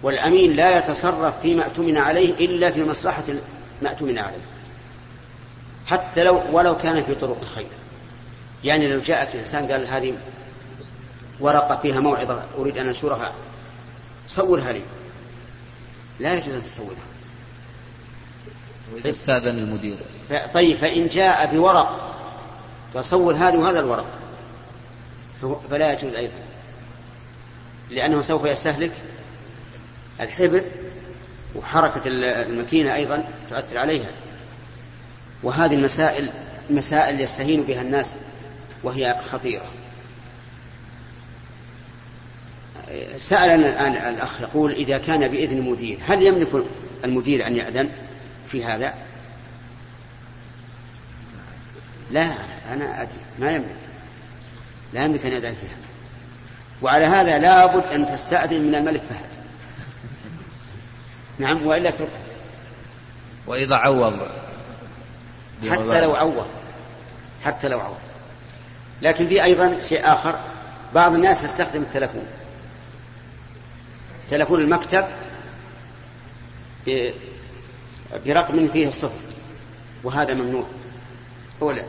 والأمين 0.04 0.56
لا 0.56 0.78
يتصرف 0.78 1.42
فيما 1.42 1.66
اؤتمن 1.66 1.98
عليه 1.98 2.46
إلا 2.46 2.72
في 2.72 2.84
مصلحة 2.84 3.24
ما 3.82 3.90
اؤتمن 3.90 4.18
عليه. 4.18 4.61
حتى 5.92 6.24
لو 6.24 6.42
ولو 6.52 6.78
كان 6.78 7.04
في 7.04 7.16
طرق 7.16 7.38
الخير. 7.42 7.68
يعني 8.64 8.88
لو 8.88 9.00
جاءك 9.00 9.36
إنسان 9.36 9.72
قال 9.72 9.88
هذه 9.88 10.14
ورقة 11.40 11.80
فيها 11.82 12.00
موعظة 12.00 12.44
أريد 12.58 12.78
أن 12.78 12.88
أنشرها 12.88 13.32
صورها 14.28 14.72
لي. 14.72 14.82
لا 16.20 16.34
يجوز 16.38 16.54
أن 16.56 16.64
تصورها. 16.64 17.06
وإذا 18.94 19.10
استأذن 19.10 19.58
المدير. 19.58 19.98
طيب 20.54 20.78
فإن 20.78 21.08
جاء 21.08 21.56
بورق 21.56 22.16
فصور 22.94 23.34
هذا 23.36 23.58
وهذا 23.58 23.80
الورق. 23.80 24.06
فلا 25.70 25.94
يجوز 25.94 26.14
أيضا. 26.14 26.34
لأنه 27.90 28.22
سوف 28.22 28.46
يستهلك 28.46 28.92
الحبر 30.20 30.64
وحركة 31.56 32.08
ال- 32.08 32.24
الماكينة 32.24 32.96
أيضا 32.96 33.24
تؤثر 33.50 33.78
عليها. 33.78 34.10
وهذه 35.44 35.76
المسائل 35.76 36.30
مسائل 36.70 37.22
يستهين 37.22 37.64
بها 37.64 37.82
الناس 37.82 38.16
وهي 38.84 39.22
خطيرة. 39.32 39.66
سألنا 43.18 43.70
الآن 43.70 44.14
الأخ 44.14 44.42
يقول 44.42 44.72
إذا 44.72 44.98
كان 44.98 45.28
بإذن 45.28 45.58
المدير 45.58 45.98
هل 46.08 46.24
يملك 46.24 46.66
المدير 47.06 47.48
أن 47.48 47.56
يأذن 47.56 47.90
في 48.48 48.66
هذا؟ 48.66 48.94
لا 52.12 52.34
أنا 52.74 53.02
أدري 53.02 53.20
ما 53.40 53.52
يملك. 53.52 53.76
لا 54.94 55.04
يملك 55.04 55.26
أن 55.26 55.32
يأذن 55.32 55.56
في 55.56 55.66
هذا. 55.66 55.82
وعلى 56.82 57.06
هذا 57.06 57.38
لابد 57.38 57.84
أن 57.84 58.06
تستأذن 58.06 58.62
من 58.64 58.76
الملك 58.76 59.02
فهد. 59.02 59.30
نعم 61.40 61.68
وإلا 61.68 61.92
ترك. 61.92 62.10
وإذا 63.48 63.76
عوض. 63.76 64.41
حتى 65.70 66.02
لو 66.02 66.16
عوض. 66.16 66.48
حتى 67.44 67.68
لو 67.68 67.80
عوض. 67.80 67.98
لكن 69.02 69.28
في 69.28 69.44
أيضا 69.44 69.80
شيء 69.80 70.14
آخر. 70.14 70.40
بعض 70.94 71.14
الناس 71.14 71.44
يستخدم 71.44 71.82
التلفون. 71.82 72.26
تلفون 74.30 74.60
المكتب 74.60 75.06
برقم 78.26 78.68
فيه 78.68 78.88
الصفر 78.88 79.26
وهذا 80.04 80.34
ممنوع. 80.34 80.66
أولا 81.62 81.84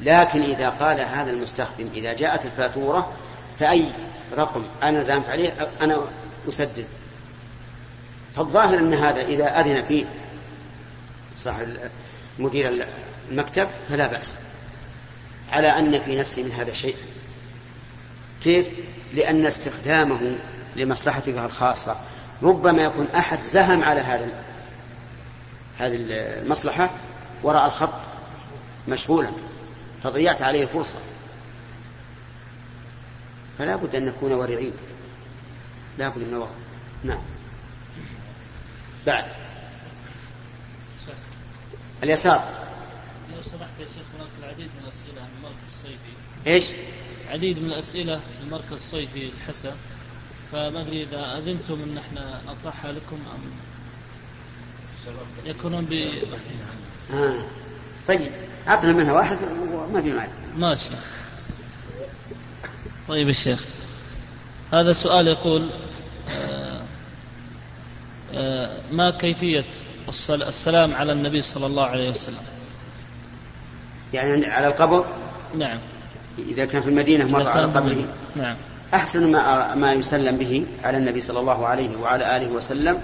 لكن 0.00 0.42
إذا 0.42 0.68
قال 0.68 1.00
هذا 1.00 1.30
المستخدم 1.30 1.88
إذا 1.94 2.12
جاءت 2.12 2.46
الفاتورة 2.46 3.12
فأي 3.58 3.84
رقم 4.38 4.64
أنا 4.82 5.02
زامت 5.02 5.28
عليه 5.28 5.70
أنا 5.80 6.00
أسدد. 6.48 6.86
فالظاهر 8.36 8.78
أن 8.78 8.94
هذا 8.94 9.22
إذا 9.22 9.60
أذن 9.60 9.84
فيه 9.88 10.04
صاحب 11.36 11.76
مدير 12.38 12.86
المكتب 13.30 13.68
فلا 13.88 14.06
بأس. 14.06 14.38
على 15.50 15.78
أن 15.78 16.00
في 16.00 16.20
نفسي 16.20 16.42
من 16.42 16.52
هذا 16.52 16.72
شيء 16.72 16.96
كيف؟ 18.44 18.66
لأن 19.14 19.46
استخدامه 19.46 20.36
لمصلحتك 20.76 21.38
الخاصة. 21.38 21.96
ربما 22.42 22.82
يكون 22.82 23.06
أحد 23.14 23.42
زهم 23.42 23.84
على 23.84 24.00
هذا 24.00 24.28
هذه 25.78 25.96
المصلحة 25.98 26.90
وراء 27.42 27.66
الخط 27.66 28.00
مشغولا. 28.88 29.30
فضيعت 30.02 30.42
عليه 30.42 30.66
فرصة. 30.66 30.98
فلا 33.58 33.76
بد 33.76 33.96
أن 33.96 34.04
نكون 34.04 34.32
ورعين. 34.32 34.72
لا 35.98 36.08
بد 36.08 36.18
من 36.18 36.46
نعم. 37.04 37.22
بعد. 39.06 39.41
اليسار 42.02 42.44
لو 43.36 43.42
سمحت 43.42 43.80
يا 43.80 43.86
شيخ 43.86 44.06
هناك 44.18 44.28
العديد 44.40 44.66
من 44.66 44.82
الأسئلة 44.84 45.20
عن 45.20 45.28
المركز 45.38 45.66
الصيفي 45.68 46.12
إيش؟ 46.46 46.64
عديد 47.28 47.58
من 47.58 47.72
الأسئلة 47.72 48.14
عن 48.14 48.20
المركز 48.46 48.72
الصيفي 48.72 49.28
الحسا 49.28 49.76
فما 50.52 50.80
أدري 50.80 51.02
إذا 51.02 51.38
أذنتم 51.38 51.82
أن 51.82 51.98
إحنا 51.98 52.40
نطرحها 52.46 52.92
لكم 52.92 53.16
أم 53.34 53.50
يكونون 55.44 55.84
ب 55.84 55.92
آه. 57.14 57.44
طيب 58.08 58.20
أعطنا 58.68 58.92
منها 58.92 59.12
واحد 59.12 59.38
وما 59.72 60.02
في 60.02 60.12
معنى 60.12 60.32
ماشي 60.56 60.90
طيب 63.08 63.28
الشيخ 63.28 63.64
هذا 64.72 64.92
سؤال 64.92 65.28
يقول 65.28 65.68
آه، 66.30 66.82
آه، 68.34 68.80
ما 68.92 69.10
كيفية 69.10 69.64
السلام 70.08 70.94
على 70.94 71.12
النبي 71.12 71.42
صلى 71.42 71.66
الله 71.66 71.86
عليه 71.86 72.10
وسلم. 72.10 72.42
يعني 74.12 74.46
على 74.46 74.66
القبر؟ 74.66 75.04
نعم. 75.58 75.78
إذا 76.38 76.64
كان 76.64 76.82
في 76.82 76.88
المدينة 76.88 77.24
مر 77.24 77.48
على 77.48 77.64
قبره. 77.64 78.04
نعم. 78.36 78.56
أحسن 78.94 79.32
ما 79.32 79.74
ما 79.74 79.92
يسلم 79.92 80.36
به 80.36 80.66
على 80.84 80.98
النبي 80.98 81.20
صلى 81.20 81.40
الله 81.40 81.66
عليه 81.66 81.96
وعلى 81.96 82.36
آله 82.36 82.48
وسلم 82.48 83.02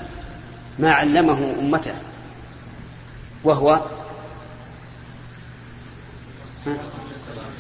ما 0.79 0.93
علمه 0.93 1.55
أمته. 1.61 1.95
وهو؟ 3.45 3.83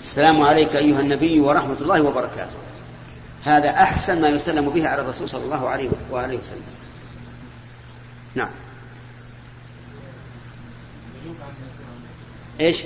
السلام 0.00 0.42
عليك 0.42 0.76
أيها 0.76 1.00
النبي 1.00 1.40
ورحمة 1.40 1.76
الله 1.80 2.02
وبركاته. 2.02 2.56
هذا 3.44 3.70
أحسن 3.70 4.20
ما 4.20 4.28
يسلم 4.28 4.70
به 4.70 4.88
على 4.88 5.02
الرسول 5.02 5.28
صلى 5.28 5.44
الله 5.44 5.68
عليه 5.68 5.88
وآله 6.10 6.36
وسلم. 6.36 6.62
نعم. 8.34 8.50
إيش؟ 12.60 12.84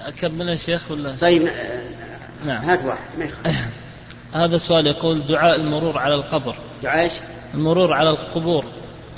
أكمل 0.00 0.48
يا 0.48 0.54
شيخ 0.54 0.90
ولا 0.90 1.16
طيب 1.16 1.48
نعم 2.46 2.62
هات 2.62 2.84
واحد 2.84 3.18
ما 3.18 3.24
يخالف. 3.24 3.68
هذا 4.40 4.56
السؤال 4.56 4.86
يقول 4.86 5.26
دعاء 5.26 5.56
المرور 5.56 5.98
على 5.98 6.14
القبر 6.14 6.56
دعاء 6.82 7.04
إيش؟ 7.04 7.12
المرور 7.54 7.92
على 7.92 8.10
القبور 8.10 8.64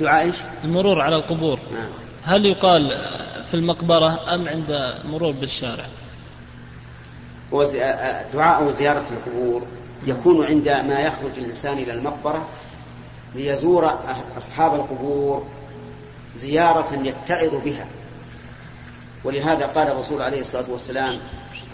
دعاء 0.01 0.27
إيش؟ 0.27 0.37
المرور 0.65 1.01
على 1.01 1.17
القبور 1.17 1.61
نعم. 1.73 1.89
هل 2.25 2.47
يقال 2.47 2.91
في 3.45 3.55
المقبرة 3.55 4.35
أم 4.35 4.49
عند 4.49 5.01
مرور 5.05 5.33
بالشارع 5.33 5.87
دعاء 8.35 8.71
زيارة 8.71 9.05
القبور 9.11 9.67
يكون 10.07 10.47
عندما 10.47 11.01
يخرج 11.01 11.39
الإنسان 11.39 11.79
إلى 11.79 11.93
المقبرة 11.93 12.49
ليزور 13.35 13.99
أصحاب 14.39 14.75
القبور 14.75 15.47
زيارة 16.35 16.95
يتعظ 16.95 17.55
بها 17.65 17.87
ولهذا 19.27 19.67
قال 19.67 19.89
الرسول 19.89 20.23
عليه 20.23 20.41
الصلاة 20.41 20.65
والسلام 20.71 21.19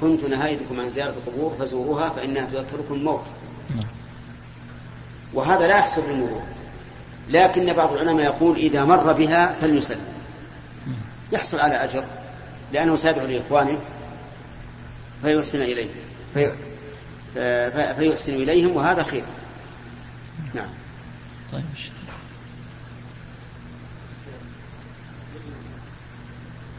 كنت 0.00 0.24
نهيتكم 0.24 0.80
عن 0.80 0.90
زيارة 0.90 1.10
القبور 1.26 1.54
فزوروها 1.58 2.08
فإنها 2.08 2.44
تذكركم 2.44 2.94
الموت. 2.94 3.24
نعم. 3.76 3.86
وهذا 5.34 5.66
لا 5.66 5.76
يحصل 5.78 6.02
بالمرور. 6.02 6.42
لكن 7.30 7.72
بعض 7.72 7.92
العلماء 7.92 8.24
يقول 8.24 8.56
إذا 8.56 8.84
مر 8.84 9.12
بها 9.12 9.54
فليسلم. 9.60 10.00
يحصل 11.32 11.58
على 11.58 11.74
أجر 11.74 12.04
لأنه 12.72 12.96
سيدعو 12.96 13.26
لإخوانه 13.26 13.78
فيحسن 15.22 15.62
إليهم 15.62 15.88
في 16.34 16.52
في- 17.34 17.94
فيحسن 17.94 18.34
إليهم 18.34 18.76
وهذا 18.76 19.02
خير. 19.02 19.22
نعم. 20.54 20.68
طيب 21.52 21.64
الشيخ. 21.74 21.92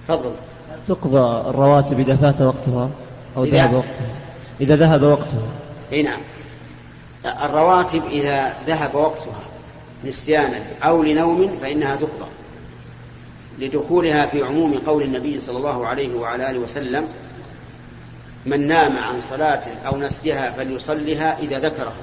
تفضل. 0.07 0.35
تقضى 0.87 1.49
الرواتب 1.49 1.99
إذا 1.99 2.15
فات 2.15 2.41
وقتها 2.41 2.89
أو 3.37 3.45
إذا- 3.45 3.47
ذهب 3.49 3.73
وقتها؟ 3.73 4.15
إذا 4.61 4.75
ذهب 4.75 5.01
وقتها. 5.03 5.47
إي 5.93 6.03
نعم. 6.03 6.19
الرواتب 7.25 8.01
إذا 8.11 8.53
ذهب 8.67 8.95
وقتها 8.95 9.39
نسيانا 10.05 10.59
أو 10.83 11.03
لنوم 11.03 11.57
فإنها 11.61 11.95
تقضى. 11.95 12.25
لدخولها 13.59 14.25
في 14.25 14.43
عموم 14.43 14.73
قول 14.73 15.03
النبي 15.03 15.39
صلى 15.39 15.57
الله 15.57 15.87
عليه 15.87 16.15
وعلى 16.15 16.49
آله 16.49 16.59
وسلم 16.59 17.07
من 18.45 18.67
نام 18.67 18.97
عن 18.97 19.21
صلاة 19.21 19.61
أو 19.87 19.97
نسيها 19.97 20.51
فليصلها 20.51 21.39
إذا 21.39 21.59
ذكرها 21.59 21.93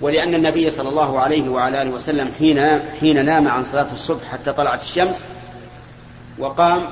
ولأن 0.00 0.34
النبي 0.34 0.70
صلى 0.70 0.88
الله 0.88 1.18
عليه 1.20 1.48
وعلى 1.48 1.82
آله 1.82 1.90
وسلم 1.90 2.30
حين 2.38 2.80
حين 3.00 3.24
نام 3.24 3.48
عن 3.48 3.64
صلاة 3.64 3.92
الصبح 3.92 4.24
حتى 4.32 4.52
طلعت 4.52 4.82
الشمس 4.82 5.24
وقام 6.38 6.82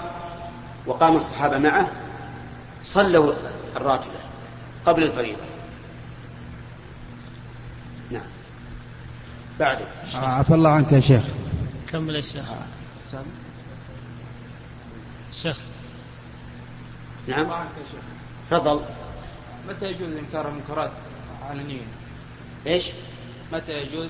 وقام 0.86 1.16
الصحابة 1.16 1.58
معه 1.58 1.90
صلوا 2.84 3.34
الراتبة 3.76 4.18
قبل 4.86 5.02
الفريضة. 5.02 5.42
نعم. 8.10 8.22
بعده 9.60 9.84
عفى 10.14 10.54
الله 10.54 10.70
عنك 10.70 10.92
يا 10.92 11.00
شيخ. 11.00 11.22
كمل 11.88 12.16
يا 12.16 12.20
شيخ. 12.20 12.44
شيخ. 15.32 15.58
نعم. 17.28 17.40
الله 17.40 17.54
عنك 17.54 17.70
يا 17.70 17.86
شيخ. 17.90 18.02
تفضل. 18.50 18.84
متى 19.68 19.90
يجوز 19.90 20.12
إنكار 20.16 20.48
المنكرات 20.48 20.92
علنيا؟ 21.42 21.86
إيش؟ 22.66 22.90
متى 23.52 23.82
يجوز 23.82 24.08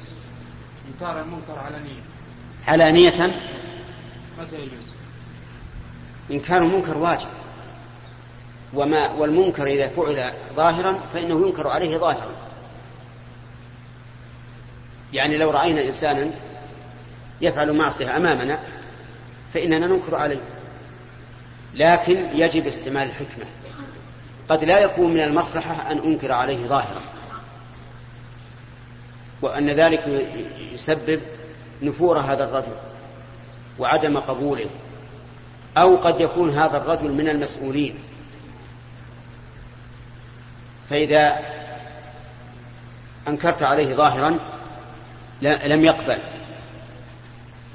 إنكار 0.88 1.20
المنكر 1.22 1.58
علنيا؟ 1.58 2.02
علانية 2.68 3.40
متى 4.38 4.56
يجوز؟ 4.56 4.95
إنكار 6.30 6.62
المنكر 6.62 6.98
واجب. 6.98 7.28
وما 8.74 9.10
والمنكر 9.10 9.66
إذا 9.66 9.88
فعل 9.88 10.32
ظاهرا 10.56 10.98
فإنه 11.12 11.46
ينكر 11.46 11.68
عليه 11.68 11.96
ظاهرا. 11.96 12.32
يعني 15.12 15.36
لو 15.38 15.50
رأينا 15.50 15.80
إنسانا 15.80 16.30
يفعل 17.40 17.72
معصية 17.72 18.16
أمامنا 18.16 18.60
فإننا 19.54 19.86
ننكر 19.86 20.14
عليه. 20.14 20.40
لكن 21.74 22.16
يجب 22.34 22.66
استعمال 22.66 23.02
الحكمة. 23.02 23.44
قد 24.48 24.64
لا 24.64 24.78
يكون 24.78 25.14
من 25.14 25.20
المصلحة 25.20 25.92
أن 25.92 25.98
أنكر 25.98 26.32
عليه 26.32 26.66
ظاهرا. 26.66 27.00
وأن 29.42 29.70
ذلك 29.70 30.26
يسبب 30.72 31.20
نفور 31.82 32.18
هذا 32.18 32.44
الرجل 32.44 32.76
وعدم 33.78 34.18
قبوله. 34.18 34.66
أو 35.78 35.96
قد 35.96 36.20
يكون 36.20 36.50
هذا 36.50 36.76
الرجل 36.76 37.12
من 37.12 37.28
المسؤولين. 37.28 37.94
فإذا 40.90 41.38
أنكرت 43.28 43.62
عليه 43.62 43.94
ظاهرا 43.94 44.38
لم 45.42 45.84
يقبل. 45.84 46.18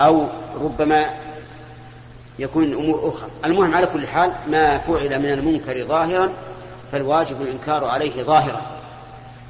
أو 0.02 0.28
ربما 0.56 1.10
يكون 2.40 2.64
الأمور 2.64 3.10
أخرى. 3.10 3.30
المهم 3.46 3.76
على 3.76 3.88
كل 3.88 4.08
حال 4.08 4.32
ما 4.48 4.78
فعل 4.78 5.20
من 5.20 5.32
المنكر 5.32 5.86
ظاهرا 5.86 6.34
فالواجب 6.92 7.42
الإنكار 7.42 7.86
عليه 7.86 8.24
ظاهرا. 8.24 8.62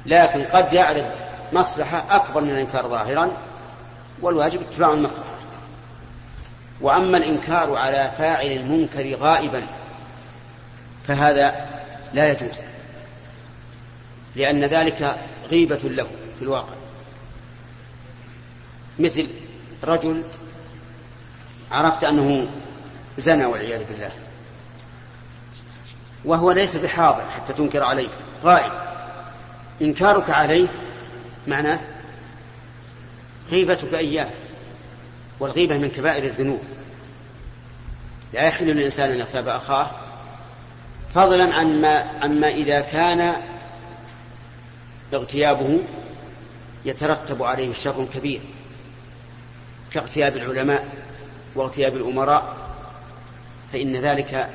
لكن 0.06 0.44
قد 0.44 0.72
يعرض 0.72 1.06
مصلحة 1.52 2.04
أكبر 2.16 2.40
من 2.40 2.50
الإنكار 2.50 2.88
ظاهرا 2.88 3.30
والواجب 4.22 4.60
اتباع 4.60 4.92
المصلحة. 4.92 5.41
وأما 6.82 7.18
الإنكار 7.18 7.76
على 7.76 8.12
فاعل 8.18 8.46
المنكر 8.46 9.14
غائبا 9.14 9.66
فهذا 11.08 11.68
لا 12.12 12.32
يجوز 12.32 12.58
لأن 14.36 14.64
ذلك 14.64 15.20
غيبة 15.50 15.80
له 15.84 16.08
في 16.38 16.42
الواقع. 16.42 16.74
مثل 18.98 19.28
رجل 19.84 20.22
عرفت 21.72 22.04
أنه 22.04 22.46
زنى 23.18 23.44
والعياذ 23.44 23.84
بالله 23.84 24.10
وهو 26.24 26.52
ليس 26.52 26.76
بحاضر 26.76 27.24
حتى 27.36 27.52
تنكر 27.52 27.82
عليه 27.82 28.08
غائب. 28.44 28.72
إنكارك 29.82 30.30
عليه 30.30 30.68
معناه 31.46 31.80
غيبتك 33.50 33.94
إياه. 33.94 34.28
والغيبة 35.40 35.78
من 35.78 35.88
كبائر 35.88 36.24
الذنوب. 36.24 36.60
لا 38.32 38.42
يحل 38.42 38.66
للإنسان 38.66 39.10
أن 39.10 39.18
يغتاب 39.18 39.48
أخاه 39.48 39.90
فضلا 41.14 41.54
عما 41.54 42.10
عما 42.22 42.48
إذا 42.48 42.80
كان 42.80 43.34
اغتيابه 45.14 45.80
يترتب 46.84 47.42
عليه 47.42 47.72
شر 47.72 48.06
كبير 48.14 48.40
كاغتياب 49.92 50.36
العلماء 50.36 50.88
واغتياب 51.54 51.96
الأمراء 51.96 52.56
فإن 53.72 53.96
ذلك 53.96 54.48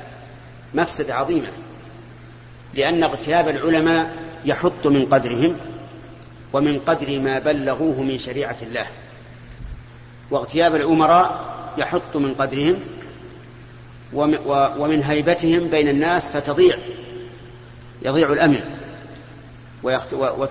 مفسدة 0.74 1.14
عظيمة 1.14 1.48
لأن 2.74 3.02
اغتياب 3.02 3.48
العلماء 3.48 4.16
يحط 4.44 4.86
من 4.86 5.06
قدرهم 5.06 5.56
ومن 6.52 6.78
قدر 6.78 7.20
ما 7.20 7.38
بلغوه 7.38 8.02
من 8.02 8.18
شريعة 8.18 8.56
الله. 8.62 8.86
واغتياب 10.30 10.74
الأمراء 10.74 11.48
يحط 11.78 12.16
من 12.16 12.34
قدرهم 12.34 12.80
ومن 14.52 15.02
هيبتهم 15.02 15.68
بين 15.68 15.88
الناس 15.88 16.30
فتضيع 16.30 16.78
يضيع 18.02 18.32
الأمن 18.32 18.60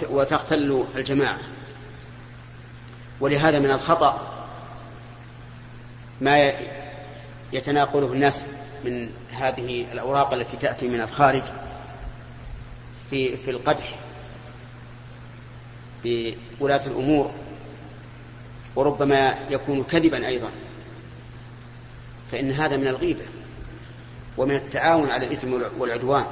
وتختل 0.10 0.86
الجماعة. 0.96 1.38
ولهذا 3.20 3.60
من 3.60 3.72
الخطأ 3.72 4.22
ما 6.22 6.54
يتناقله 7.54 8.14
الناس 8.14 8.46
من 8.86 9.10
هذه 9.32 9.86
الأوراق 9.94 10.34
التي 10.34 10.58
تأتي 10.58 10.88
من 10.88 11.02
الخارج 11.02 11.44
في 13.10 13.38
في 13.38 13.52
القدح 13.52 13.96
بولاة 16.60 16.86
الأمور 16.86 17.32
وربما 18.78 19.34
يكون 19.50 19.84
كذبا 19.84 20.28
أيضا. 20.28 20.50
فإن 22.32 22.52
هذا 22.52 22.78
من 22.78 22.88
الغيبة 22.88 23.24
ومن 24.38 24.56
التعاون 24.56 25.10
على 25.10 25.26
الإثم 25.26 25.54
والعدوان. 25.80 26.26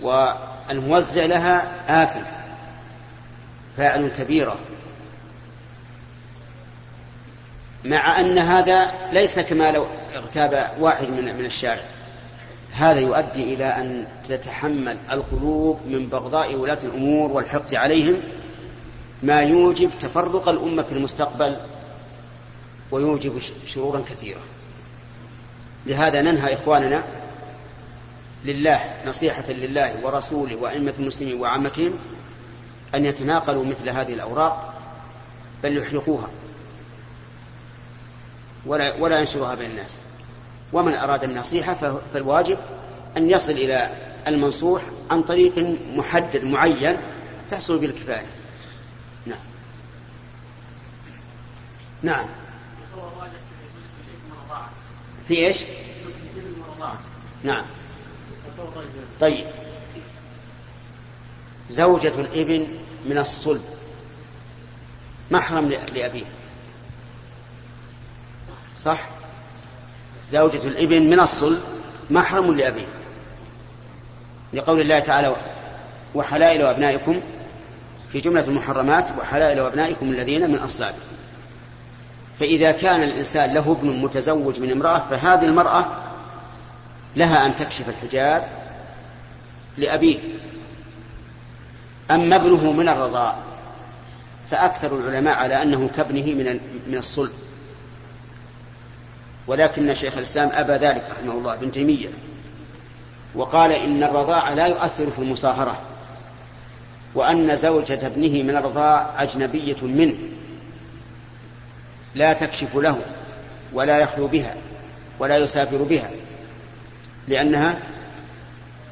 والموزع 0.00 1.24
لها 1.24 1.84
آثم 2.04 2.20
فاعل 3.76 4.08
كبيرة. 4.08 4.58
مع 7.84 8.20
أن 8.20 8.38
هذا 8.38 8.92
ليس 9.12 9.38
كما 9.38 9.72
لو 9.72 9.86
اغتاب 10.14 10.70
واحد 10.80 11.08
من 11.08 11.36
من 11.38 11.44
الشارع. 11.44 11.82
هذا 12.72 13.00
يؤدي 13.00 13.54
إلى 13.54 13.64
أن 13.64 14.06
تتحمل 14.28 14.96
القلوب 15.10 15.80
من 15.86 16.08
بغضاء 16.08 16.54
ولاة 16.54 16.78
الأمور 16.82 17.32
والحقد 17.32 17.74
عليهم 17.74 18.20
ما 19.22 19.40
يوجب 19.40 19.90
تفرق 20.00 20.48
الأمة 20.48 20.82
في 20.82 20.92
المستقبل 20.92 21.56
ويوجب 22.90 23.38
شرورا 23.66 24.00
كثيرة. 24.00 24.40
لهذا 25.86 26.22
ننهى 26.22 26.54
إخواننا 26.54 27.04
لله 28.44 28.94
نصيحة 29.06 29.44
لله 29.48 29.96
ورسوله 30.02 30.56
وأئمة 30.56 30.94
المسلمين 30.98 31.40
وعامتهم 31.40 31.92
أن 32.94 33.04
يتناقلوا 33.04 33.64
مثل 33.64 33.88
هذه 33.88 34.14
الأوراق 34.14 34.74
بل 35.62 35.78
يحرقوها. 35.78 36.28
ولا, 38.66 38.94
ولا 38.94 39.18
ينشرها 39.18 39.54
بين 39.54 39.70
الناس. 39.70 39.98
ومن 40.72 40.94
أراد 40.94 41.24
النصيحة 41.24 42.00
فالواجب 42.14 42.58
أن 43.16 43.30
يصل 43.30 43.52
إلى 43.52 43.90
المنصوح 44.26 44.82
عن 45.10 45.22
طريق 45.22 45.58
محدد 45.94 46.44
معين 46.44 46.96
تحصل 47.50 47.78
به 47.78 47.86
الكفاية. 47.86 48.26
نعم. 52.02 52.26
في 55.28 55.46
إيش؟ 55.46 55.64
نعم. 57.44 57.64
طيب. 59.20 59.46
زوجة 61.70 62.20
الإبن 62.20 62.66
من 63.06 63.18
الصلب. 63.18 63.62
محرم 65.30 65.68
لأبيه. 65.68 66.24
صح؟ 68.76 69.08
زوجة 70.24 70.68
الإبن 70.68 71.10
من 71.10 71.20
الصلب 71.20 71.60
محرم 72.10 72.54
لأبيه. 72.54 72.86
لقول 74.52 74.80
الله 74.80 74.98
تعالى 74.98 75.36
وحلائل 76.14 76.62
أبنائكم 76.62 77.20
في 78.12 78.20
جملة 78.20 78.48
المحرمات 78.48 79.10
وحلائل 79.18 79.58
أبنائكم 79.58 80.10
الذين 80.10 80.50
من 80.50 80.58
أصلابكم. 80.58 81.17
فإذا 82.40 82.72
كان 82.72 83.02
الإنسان 83.02 83.54
له 83.54 83.72
ابن 83.72 83.88
متزوج 83.88 84.60
من 84.60 84.70
امرأة 84.70 84.98
فهذه 85.10 85.44
المرأة 85.44 85.86
لها 87.16 87.46
أن 87.46 87.54
تكشف 87.54 87.88
الحجاب 87.88 88.48
لأبيه. 89.76 90.18
أما 92.10 92.36
ابنه 92.36 92.72
من 92.72 92.88
الرضاء 92.88 93.38
فأكثر 94.50 94.96
العلماء 94.96 95.36
على 95.36 95.62
أنه 95.62 95.90
كابنه 95.96 96.24
من 96.24 96.60
من 96.86 96.98
الصلب. 96.98 97.32
ولكن 99.46 99.94
شيخ 99.94 100.16
الإسلام 100.16 100.50
أبى 100.52 100.72
ذلك 100.72 101.04
رحمه 101.10 101.32
الله 101.32 101.54
ابن 101.54 101.70
تيمية. 101.70 102.08
وقال 103.34 103.72
إن 103.72 104.02
الرضاع 104.02 104.52
لا 104.52 104.66
يؤثر 104.66 105.10
في 105.10 105.18
المصاهرة 105.18 105.80
وأن 107.14 107.56
زوجة 107.56 108.06
ابنه 108.06 108.42
من 108.42 108.56
الرضاع 108.56 109.22
أجنبية 109.22 109.82
منه. 109.82 110.16
لا 112.18 112.32
تكشف 112.32 112.76
له 112.76 113.00
ولا 113.72 113.98
يخلو 113.98 114.26
بها 114.26 114.54
ولا 115.18 115.36
يسافر 115.36 115.76
بها 115.76 116.10
لأنها 117.28 117.78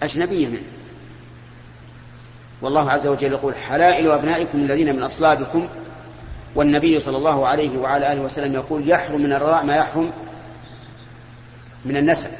أجنبية 0.02 0.48
منه. 0.48 0.62
والله 2.62 2.90
عز 2.90 3.06
وجل 3.06 3.32
يقول 3.32 3.54
حلائل 3.54 4.10
أبنائكم 4.10 4.58
الذين 4.58 4.96
من 4.96 5.02
أصلابكم 5.02 5.68
والنبي 6.54 7.00
صلى 7.00 7.16
الله 7.16 7.46
عليه 7.46 7.78
وعلى 7.78 8.12
آله 8.12 8.20
وسلم 8.20 8.54
يقول 8.54 8.88
يحرم 8.88 9.20
من 9.20 9.32
الرضاع 9.32 9.62
ما 9.62 9.76
يحرم 9.76 10.12
من 11.84 11.96
النسب 11.96 12.30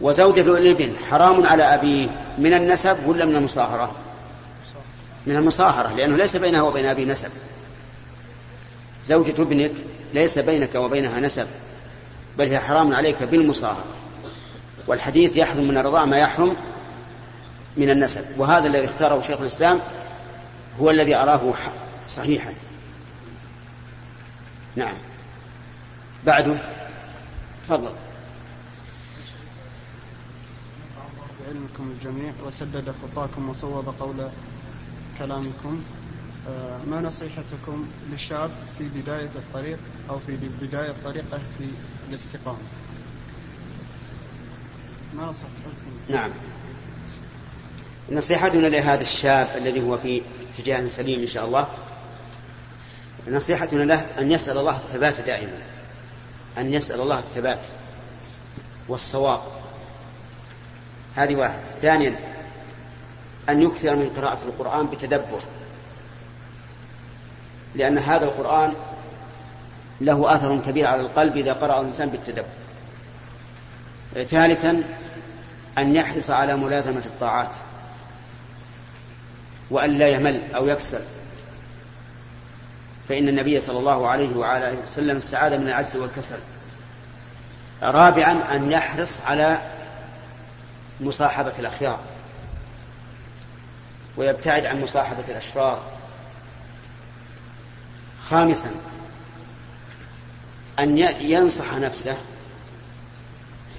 وزوجة 0.00 0.40
الابن 0.40 0.92
حرام 1.10 1.46
على 1.46 1.62
أبيه 1.62 2.08
من 2.38 2.54
النسب 2.54 3.06
ولا 3.06 3.24
من 3.24 3.36
المصاهرة؟ 3.36 3.94
من 5.26 5.36
المصاهرة 5.36 5.94
لأنه 5.94 6.16
ليس 6.16 6.36
بينها 6.36 6.62
وبين 6.62 6.86
أبيه 6.86 7.04
نسب. 7.04 7.30
زوجة 9.06 9.42
ابنك 9.42 9.72
ليس 10.14 10.38
بينك 10.38 10.74
وبينها 10.74 11.20
نسب 11.20 11.46
بل 12.38 12.44
هي 12.44 12.60
حرام 12.60 12.94
عليك 12.94 13.22
بالمصاهرة. 13.22 13.84
والحديث 14.86 15.36
يحرم 15.36 15.68
من 15.68 15.78
الرضاع 15.78 16.04
ما 16.04 16.16
يحرم 16.16 16.56
من 17.76 17.90
النسب. 17.90 18.24
وهذا 18.38 18.66
الذي 18.66 18.84
اختاره 18.84 19.20
شيخ 19.20 19.40
الإسلام 19.40 19.80
هو 20.80 20.90
الذي 20.90 21.14
أراه 21.14 21.54
صحيحا. 22.08 22.54
نعم. 24.76 24.94
بعده. 26.26 26.56
تفضل. 27.64 27.92
علمكم 31.48 31.94
الجميع 31.98 32.32
وسدد 32.46 32.94
خطاكم 33.02 33.48
وصوب 33.48 33.94
قول 34.00 34.28
كلامكم. 35.18 35.82
ما 36.86 37.00
نصيحتكم 37.00 37.86
للشاب 38.10 38.50
في 38.78 38.88
بداية 38.88 39.30
الطريق 39.36 39.78
أو 40.10 40.18
في 40.18 40.38
بداية 40.60 40.94
طريقه 41.04 41.40
في 41.58 41.68
الاستقامة؟ 42.08 42.58
ما 45.14 45.26
نصيحتكم؟ 45.26 45.70
نعم. 46.08 46.30
نصيحتنا 48.10 48.66
لهذا 48.66 49.02
الشاب 49.02 49.48
الذي 49.56 49.82
هو 49.82 49.98
في 49.98 50.22
اتجاه 50.50 50.86
سليم 50.86 51.20
إن 51.20 51.26
شاء 51.26 51.44
الله 51.44 51.68
نصيحتنا 53.28 53.82
له 53.82 54.06
أن 54.18 54.32
يسأل 54.32 54.58
الله 54.58 54.76
الثبات 54.76 55.20
دائما 55.20 55.58
أن 56.58 56.72
يسأل 56.72 57.00
الله 57.00 57.18
الثبات 57.18 57.66
والصواب. 58.88 59.40
هذه 61.16 61.36
واحد 61.36 61.60
ثانيا 61.82 62.18
أن 63.48 63.62
يكثر 63.62 63.96
من 63.96 64.08
قراءة 64.16 64.42
القرآن 64.44 64.86
بتدبر. 64.86 65.40
لأن 67.76 67.98
هذا 67.98 68.24
القرآن 68.24 68.74
له 70.00 70.34
أثر 70.34 70.58
كبير 70.66 70.86
على 70.86 71.00
القلب 71.00 71.36
إذا 71.36 71.52
قرأ 71.52 71.80
الإنسان 71.80 72.08
بالتدبر. 72.08 72.46
ثالثا 74.14 74.82
أن 75.78 75.96
يحرص 75.96 76.30
على 76.30 76.56
ملازمة 76.56 77.02
الطاعات 77.06 77.56
وأن 79.70 79.90
لا 79.98 80.08
يمل 80.08 80.42
أو 80.54 80.66
يكسل. 80.66 81.00
فإن 83.08 83.28
النبي 83.28 83.60
صلى 83.60 83.78
الله 83.78 84.08
عليه 84.08 84.36
وعلى 84.36 84.70
آله 84.70 84.78
وسلم 84.86 85.16
استعاذ 85.16 85.58
من 85.58 85.68
العجز 85.68 85.96
والكسل. 85.96 86.38
رابعا 87.82 88.56
أن 88.56 88.72
يحرص 88.72 89.20
على 89.26 89.58
مصاحبة 91.00 91.52
الأخيار 91.58 91.98
ويبتعد 94.16 94.66
عن 94.66 94.82
مصاحبة 94.82 95.24
الأشرار. 95.28 95.82
خامسا 98.30 98.70
أن 100.78 100.98
ينصح 101.20 101.74
نفسه 101.74 102.16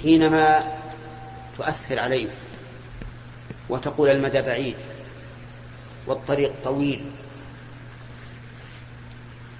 حينما 0.01 0.77
تؤثر 1.57 1.99
عليه 1.99 2.27
وتقول 3.69 4.09
المدى 4.09 4.41
بعيد 4.41 4.75
والطريق 6.07 6.53
طويل. 6.63 7.05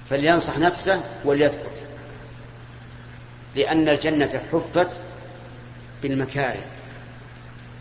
فلينصح 0.10 0.58
نفسه 0.58 1.04
وليثبت 1.26 1.84
لأن 3.56 3.90
الجنة 3.90 4.42
حفت 4.52 5.00
بالمكاره 6.02 6.66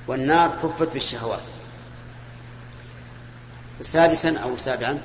والنار 0.06 0.58
حفت 0.62 0.92
بالشهوات. 0.92 1.42
سادسا 3.82 4.38
أو 4.38 4.56
سابعا 4.56 4.98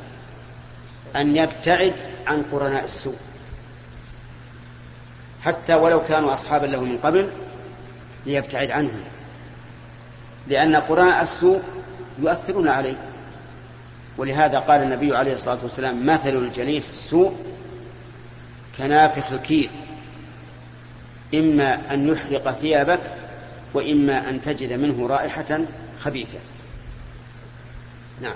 أن 1.15 1.37
يبتعد 1.37 1.93
عن 2.27 2.43
قرناء 2.51 2.83
السوء. 2.83 3.17
حتى 5.41 5.73
ولو 5.73 6.03
كانوا 6.03 6.33
أصحابا 6.33 6.65
له 6.65 6.81
من 6.83 6.97
قبل 6.97 7.29
ليبتعد 8.25 8.71
عنهم. 8.71 9.03
لأن 10.47 10.75
قرناء 10.75 11.23
السوء 11.23 11.61
يؤثرون 12.19 12.67
عليه. 12.67 12.95
ولهذا 14.17 14.59
قال 14.59 14.83
النبي 14.83 15.15
عليه 15.15 15.33
الصلاة 15.33 15.57
والسلام 15.63 16.05
مثل 16.05 16.29
الجليس 16.29 16.89
السوء 16.89 17.35
كنافخ 18.77 19.31
الكير 19.31 19.69
إما 21.33 21.93
أن 21.93 22.09
يحرق 22.09 22.51
ثيابك 22.51 23.01
وإما 23.73 24.29
أن 24.29 24.41
تجد 24.41 24.73
منه 24.73 25.07
رائحة 25.07 25.59
خبيثة. 25.99 26.39
نعم. 28.21 28.35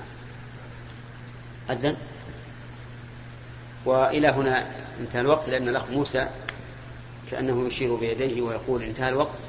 أذن؟ 1.70 1.96
وإلى 3.86 4.28
هنا 4.28 4.66
انتهى 5.00 5.22
الوقت 5.22 5.50
لأن 5.50 5.68
الأخ 5.68 5.90
موسى 5.90 6.28
كأنه 7.32 7.68
يشير 7.68 7.96
بيديه 7.96 8.42
ويقول 8.42 8.84
انتهى 8.84 9.10
الوقت 9.10 9.40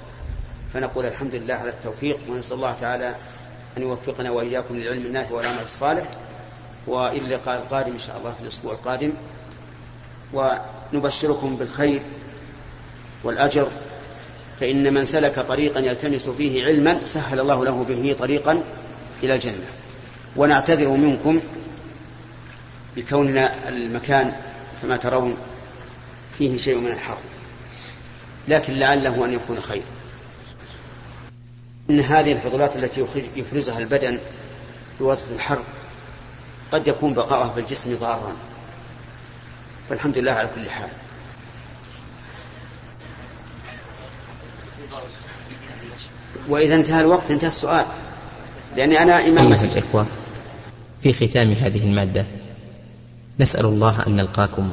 فنقول 0.75 1.07
الحمد 1.07 1.35
لله 1.35 1.55
على 1.55 1.70
التوفيق 1.70 2.18
ونسأل 2.29 2.57
الله 2.57 2.77
تعالى 2.81 3.14
أن 3.77 3.83
يوفقنا 3.83 4.31
وإياكم 4.31 4.77
للعلم 4.77 5.07
النافع 5.07 5.35
والعمل 5.35 5.62
الصالح 5.62 6.07
وإلى 6.87 7.18
اللقاء 7.18 7.59
القادم 7.59 7.92
إن 7.92 7.99
شاء 7.99 8.18
الله 8.18 8.33
في 8.33 8.42
الأسبوع 8.42 8.72
القادم. 8.72 9.12
ونبشركم 10.33 11.57
بالخير 11.57 12.01
والأجر 13.25 13.68
فإن 14.61 14.94
من 14.94 15.05
سلك 15.05 15.40
طريقا 15.40 15.81
يلتمس 15.81 16.29
فيه 16.29 16.64
علما 16.66 17.05
سهل 17.05 17.40
الله 17.40 17.64
له 17.64 17.85
به 17.88 18.16
طريقا 18.18 18.62
إلى 19.22 19.35
الجنة. 19.35 19.66
ونعتذر 20.37 20.88
منكم 20.88 21.40
بكوننا 22.97 23.69
المكان 23.69 24.33
كما 24.83 24.97
ترون 24.97 25.37
فيه 26.39 26.59
شيء 26.59 26.79
من 26.79 26.91
الحر. 26.91 27.19
لكن 28.49 28.73
لعله 28.73 29.25
أن 29.25 29.33
يكون 29.33 29.61
خير. 29.61 29.83
إن 31.91 32.01
هذه 32.01 32.33
الفضلات 32.33 32.77
التي 32.77 33.07
يفرزها 33.37 33.79
البدن 33.79 34.19
بواسطة 35.01 35.35
الحر 35.35 35.59
قد 36.71 36.89
يكون 36.89 37.15
بقاؤها 37.15 37.53
في 37.53 37.61
الجسم 37.61 37.97
ضارا. 37.97 38.37
فالحمد 39.89 40.19
لله 40.19 40.33
على 40.33 40.49
كل 40.55 40.71
حال. 40.71 40.89
وإذا 46.49 46.75
انتهى 46.75 47.01
الوقت 47.01 47.31
انتهى 47.31 47.49
السؤال. 47.49 47.87
لأني 48.77 49.03
أنا 49.03 49.27
إمام 49.27 49.53
أيها 49.53 49.65
الإخوة 49.65 50.07
في 51.03 51.13
ختام 51.13 51.53
هذه 51.53 51.85
المادة. 51.85 52.27
نسأل 53.40 53.64
الله 53.66 54.07
أن 54.07 54.16
نلقاكم. 54.16 54.70